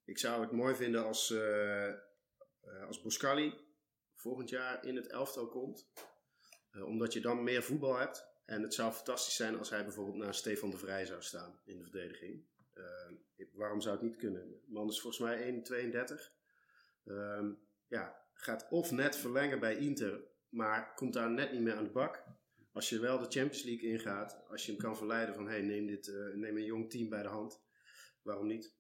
[0.06, 1.94] ik zou het mooi vinden als, eh,
[2.88, 3.54] als Boscali
[4.14, 5.92] volgend jaar in het elftal komt.
[6.86, 8.32] Omdat je dan meer voetbal hebt.
[8.46, 11.78] En het zou fantastisch zijn als hij bijvoorbeeld naast Stefan de Vrij zou staan in
[11.78, 12.46] de verdediging.
[12.74, 14.50] Eh, ik- waarom zou het niet kunnen?
[14.50, 16.34] De man is volgens mij 1,32.
[17.06, 17.52] Ehm
[17.88, 20.24] ja, gaat of net verlengen bij Inter,
[20.54, 22.24] maar komt daar net niet meer aan de bak.
[22.72, 25.86] Als je wel de Champions League ingaat, als je hem kan verleiden van hey, neem,
[25.86, 27.62] dit, eh, neem een jong team bij de hand.
[28.22, 28.74] Waarom niet?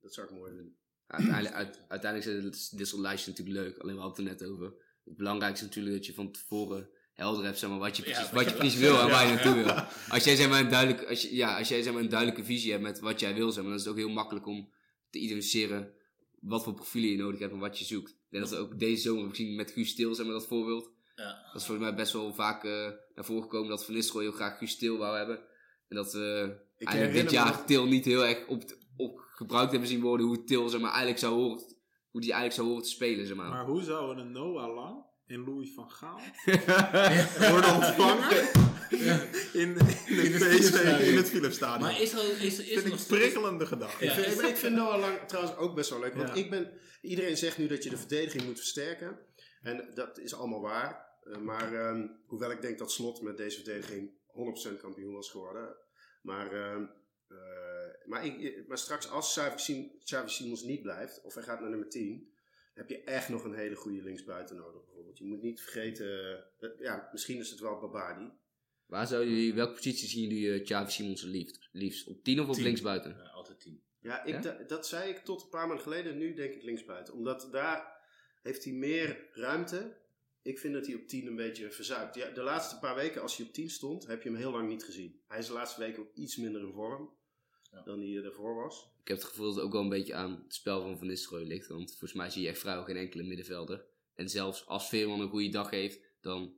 [0.00, 0.76] Dat zou ik mooi vinden.
[1.06, 3.78] Uiteindelijk, uit- uiteindelijk zijn dit- soort lijstjes natuurlijk leuk.
[3.78, 4.74] Alleen we hadden het er net over.
[5.04, 8.22] Het belangrijkste is natuurlijk dat je van tevoren helder hebt zeg maar, wat je precies,
[8.22, 9.72] wat wat je precies wil en waar je naartoe wil.
[10.08, 12.44] Als jij, zeg maar, een, duidelijk, als je, ja, als jij zeg maar, een duidelijke
[12.44, 14.72] visie hebt met wat jij wil, zeg maar, dan is het ook heel makkelijk om
[15.10, 15.94] te identificeren
[16.40, 18.10] wat voor profielen je nodig hebt en wat je zoekt.
[18.10, 20.90] Ik denk dat we ook deze zomer gezien met Guus Stil, zeg maar, dat voorbeeld.
[21.14, 21.42] Ja.
[21.52, 22.70] Dat is volgens mij best wel vaak eh,
[23.14, 25.38] naar voren gekomen dat Van Nistelrooy heel graag Guus Til wou hebben.
[25.88, 28.62] En dat we Ik eigenlijk dit jaar nog- Til niet heel erg op,
[28.96, 31.62] op gebruikt hebben zien worden hoe Til zeg maar, eigenlijk zou horen,
[32.10, 33.26] hoe die eigenlijk zou horen te spelen.
[33.26, 33.48] Zeg maar.
[33.48, 36.20] Maar hoe zou een Noah Lang in Louis van Gaal
[37.52, 38.30] worden ontvangen
[39.52, 39.76] in,
[40.08, 41.80] in, het PSV, in het Philipsstadion?
[41.82, 43.06] Maar is er, is, is er vind nog ik steeds...
[43.20, 44.04] prikkelende gedachte.
[44.04, 44.22] Ik Ja.
[44.22, 46.14] vind, maar ik vind Noah Lang trouwens ook best wel leuk.
[46.14, 46.34] Want Ja.
[46.34, 46.70] ik ben,
[47.02, 49.18] iedereen zegt nu dat je de verdediging moet versterken.
[49.62, 51.10] En dat is allemaal waar.
[51.24, 55.76] Eh, maar ehm, hoewel ik denk dat Slot met deze verdediging 100% kampioen was geworden.
[56.22, 56.84] Maar, ehm,
[57.28, 57.36] eh,
[58.04, 61.70] maar, ik, maar straks als Xavi Sim- Xavi Simons niet blijft, of hij gaat naar
[61.70, 62.32] nummer 10,
[62.74, 64.84] heb je echt nog een hele goede linksbuiten nodig.
[64.84, 65.18] Bijvoorbeeld.
[65.18, 68.30] Je moet niet vergeten, eh, ja, misschien is het wel Babadi.
[68.86, 71.68] Waar zou jullie, welke positie zien jullie uh, Xavi Simons liefst?
[71.72, 72.06] liefst?
[72.08, 72.62] Op 10 of op Tien.
[72.62, 73.16] linksbuiten?
[73.16, 73.82] Ja, altijd tien.
[74.00, 74.40] Ja, ik, Ja?
[74.40, 76.18] da- dat zei ik tot een paar maanden geleden.
[76.18, 77.14] Nu denk ik linksbuiten.
[77.14, 77.91] Omdat daar
[78.42, 79.96] heeft hij meer ruimte.
[80.42, 82.14] Ik vind dat hij op 10 een beetje verzuipt.
[82.14, 84.68] Ja, de laatste paar weken als hij op 10 stond, heb je hem heel lang
[84.68, 85.20] niet gezien.
[85.28, 87.10] Hij is de laatste weken ook iets minder in vorm
[87.70, 87.82] Ja.
[87.82, 88.90] dan hij ervoor was.
[89.02, 91.06] Ik heb het gevoel dat het ook wel een beetje aan het spel van Van
[91.06, 91.66] Nistelrooy ligt.
[91.68, 93.84] Want volgens mij zie je echt vrijwel geen enkele middenvelder.
[94.14, 96.54] En zelfs als Veerman een goede dag heeft, dan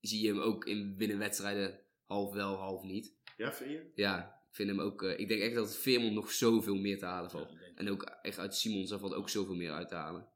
[0.00, 3.14] zie je hem ook in binnen wedstrijden half wel, half niet.
[3.36, 3.90] Ja, vind je?
[3.94, 5.02] Ja, ik vind hem ook...
[5.02, 7.52] eh, ik denk echt dat Veerman nog zoveel meer te halen valt.
[7.74, 10.28] En ook echt uit Simons, valt ook zoveel meer uit te halen.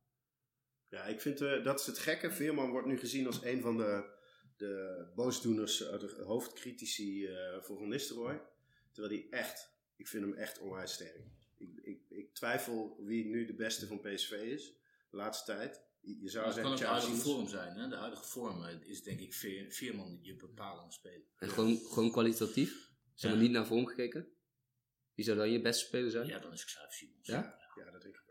[0.95, 2.31] Ja, ik vind eh, dat is het gekke.
[2.31, 4.05] Veerman wordt nu gezien als een van de,
[4.57, 8.43] de boosdoeners, eh, de hoofdcritici eh, voor Van Nistelrooy.
[8.93, 11.17] Terwijl hij echt, ik vind hem echt onwijs sterk.
[11.57, 14.73] Ik, ik, ik twijfel wie nu de beste van PSV is,
[15.11, 15.83] de laatste tijd.
[16.01, 17.77] Je zou het kan ook de huidige vorm zijn.
[17.77, 17.89] Hè?
[17.89, 21.27] De huidige vorm is denk ik Veer, Veerman je bepalende speler.
[21.37, 22.71] En gewoon, gewoon kwalitatief.
[23.15, 23.47] Ze hebben Ja.
[23.47, 24.29] niet naar vorm gekeken.
[25.15, 26.27] Wie zou dan je beste speler zijn?
[26.27, 27.27] Ja, dan is Xavi Simons.
[27.27, 27.59] Ja?
[27.75, 28.24] Ja, dat denk ik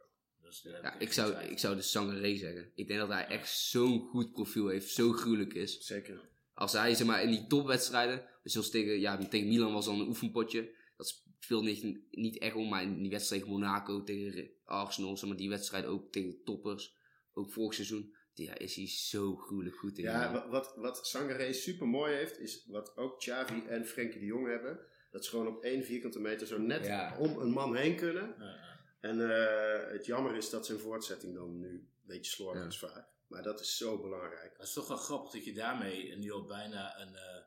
[0.62, 2.72] heb Ja, ik zou, ik zou de Sangaré zeggen.
[2.76, 5.80] Ik denk dat hij echt zo'n goed profiel heeft, zo gruwelijk is.
[5.86, 6.30] Zeker.
[6.54, 10.00] Als hij zeg maar, in die topwedstrijden, dus zoals tegen, ja, tegen Milan was dan
[10.00, 10.70] een oefenpotje.
[10.98, 15.30] Dat speelt niet, niet echt om, maar in die wedstrijd tegen Monaco, tegen Arsenal, zeg
[15.30, 16.96] maar, die wedstrijd ook tegen toppers,
[17.34, 18.16] ook vorig seizoen.
[18.34, 20.04] Ja, is hij zo gruwelijk goed in.
[20.04, 24.26] Ja, wa- wat, wat Sangaré super mooi heeft, is wat ook Xavi en Frenkie de
[24.26, 24.80] Jong hebben.
[25.12, 27.18] Dat ze gewoon op één vierkante meter zo net Ja.
[27.20, 28.36] om een man heen kunnen.
[28.40, 28.72] Ja.
[29.04, 32.68] En eh, het jammer is dat zijn voortzetting dan nu een beetje slordig Ja.
[32.68, 33.08] is vaak.
[33.28, 34.54] Maar dat is zo belangrijk.
[34.58, 37.44] Het is toch wel grappig dat je daarmee nu al bijna een, eh,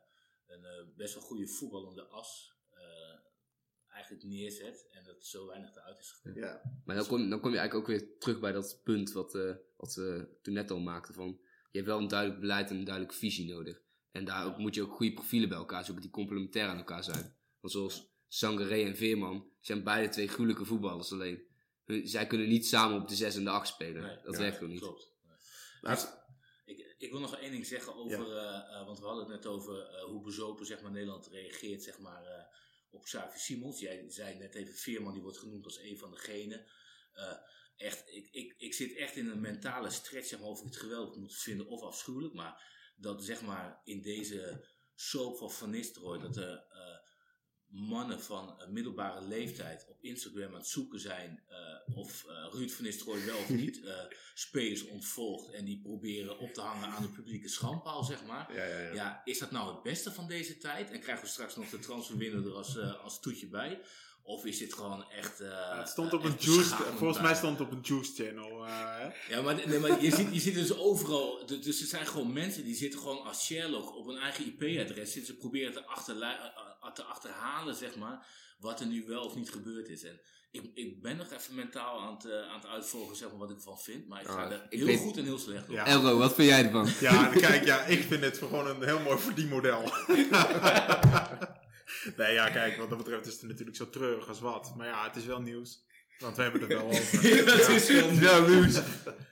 [0.47, 3.19] een eh, best wel goede voetballende as eh,
[3.93, 4.87] eigenlijk neerzet.
[4.91, 6.39] En dat zo weinig eruit is gekomen.
[6.47, 9.35] Ja, Maar dan kom, dan kom je eigenlijk ook weer terug bij dat punt wat,
[9.35, 11.13] eh, wat we toen net al maakten.
[11.13, 11.27] Van,
[11.71, 13.81] je hebt wel een duidelijk beleid en een duidelijke visie nodig.
[14.11, 17.03] En daar ook, moet je ook goede profielen bij elkaar zoeken die complementair aan elkaar
[17.03, 17.35] zijn.
[17.59, 21.11] Want zoals Sangaré en Veerman zijn beide twee gruwelijke voetballers.
[21.11, 21.45] Alleen,
[21.85, 24.01] hun- zij kunnen niet samen op de 6 en de 8 spelen.
[24.01, 24.81] Nee, dat ja, werkt gewoon niet.
[24.81, 25.13] Klopt.
[25.27, 25.37] Nee.
[25.81, 26.25] Laatst-
[26.65, 29.45] Ik, ik wil nog één ding zeggen over, eh, eh, want we hadden het net
[29.45, 32.43] over eh, hoe bezopen zeg maar, Nederland reageert zeg maar, eh,
[32.89, 33.79] op Xavi Simons.
[33.79, 36.65] Jij zei net even Veerman, die wordt genoemd als een van degenen.
[37.13, 37.33] Eh,
[37.75, 40.77] echt, ik, ik, ik zit echt in een mentale stretch zeg maar, of ik het
[40.77, 42.33] geweldig moet vinden of afschuwelijk.
[42.33, 42.63] Maar
[42.95, 46.95] dat zeg maar in deze soap van Van Nistelrooy, dat er eh,
[47.69, 52.69] mannen van een middelbare leeftijd op Instagram aan het zoeken zijn eh, of eh, Ruud
[52.71, 53.93] van Nistelrooy wel of niet eh,
[54.33, 58.53] spelers ontvolgt en die proberen op te hangen aan de publieke schandpaal, zeg maar.
[58.55, 58.79] ja, ja.
[58.79, 58.93] ja.
[58.93, 60.91] Ja, is dat nou het beste van deze tijd?
[60.91, 63.81] En krijgen we straks nog de transferwinner er als, eh, als toetje bij?
[64.23, 65.39] Of is dit gewoon echt...
[65.39, 68.65] eh, het stond op een juice, volgens mij stond het op een juice channel.
[68.65, 69.11] eh?
[69.29, 71.45] Ja, maar, nee, maar je, ziet, je ziet dus overal...
[71.45, 75.11] Dus er zijn gewoon mensen die zitten gewoon als Sherlock op een eigen IP-adres.
[75.11, 76.66] Zitten ze proberen te, eh,
[76.97, 78.25] te achterhalen, zeg maar,
[78.59, 80.03] wat er nu wel of niet gebeurd is.
[80.03, 80.19] En
[80.51, 83.49] ik, ik ben nog even mentaal aan het, eh, aan het uitvolgen, zeg maar, wat
[83.49, 84.07] ik ervan vind.
[84.07, 85.73] Maar ik ga Ah, er ik heel weet- goed en heel slecht op.
[85.75, 85.85] Ja.
[85.85, 86.89] Elro, wat vind jij ervan?
[86.99, 89.81] Ja, kijk, ja, ik vind dit gewoon een heel mooi verdienmodel.
[92.17, 94.73] nee, ja, kijk, wat dat betreft is het natuurlijk zo treurig als wat.
[94.75, 95.85] Maar ja, het is wel nieuws.
[96.19, 97.35] Want we hebben het er wel over.
[97.35, 98.75] Ja, dat is wel Ja, nieuws.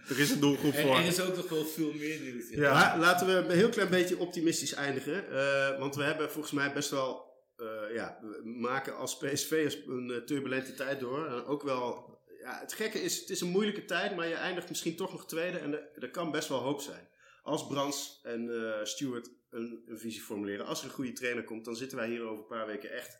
[0.08, 0.96] Er is een doelgroep En voor.
[0.98, 2.50] er is ook nog wel veel meer nieuws.
[2.50, 2.60] in.
[2.60, 2.98] Ja.
[2.98, 5.32] Laten we een heel klein beetje optimistisch eindigen.
[5.32, 7.25] eh, want we hebben volgens mij best wel.
[7.58, 11.28] Eh, ja, we maken als PSV'ers een eh, turbulente tijd door.
[11.28, 12.14] En ook wel.
[12.40, 15.28] Ja, het gekke is, het is een moeilijke tijd, maar je eindigt misschien toch nog
[15.28, 15.58] tweede.
[15.58, 17.08] En er, kan best wel hoop zijn.
[17.44, 20.66] Als Brands en eh Stuart een, visie formuleren.
[20.66, 23.20] Als er een goede trainer komt, dan zitten wij hier over een paar weken echt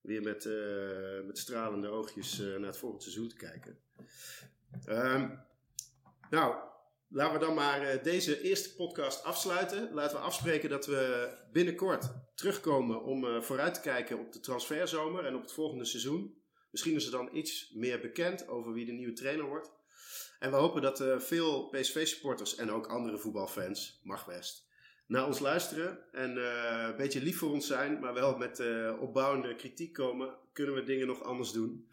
[0.00, 0.48] weer met,
[1.26, 3.78] met stralende oogjes naar het volgende seizoen te kijken.
[4.84, 5.30] Ehm,
[6.30, 6.67] nou,
[7.10, 9.92] Laten we dan maar eh, deze eerste podcast afsluiten.
[9.92, 15.24] Laten we afspreken dat we binnenkort terugkomen om eh, vooruit te kijken op de transferzomer
[15.24, 16.36] en op het volgende seizoen.
[16.70, 19.70] Misschien is er dan iets meer bekend over wie de nieuwe trainer wordt.
[20.38, 24.68] En we hopen dat uh, veel PSV-supporters en ook andere voetbalfans, mag best,
[25.06, 26.12] naar ons luisteren.
[26.12, 28.62] En een beetje lief voor ons zijn, maar wel met
[29.00, 30.36] opbouwende kritiek komen.
[30.52, 31.88] Kunnen we dingen nog anders doen?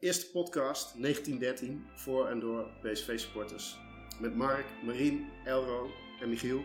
[0.00, 3.89] eerste podcast, 1913, voor en door PSV-supporters.
[4.20, 5.90] Met Mark, Marien, Elro
[6.20, 6.64] en Michiel.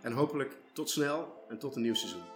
[0.00, 2.31] En hopelijk tot snel en tot een nieuw seizoen.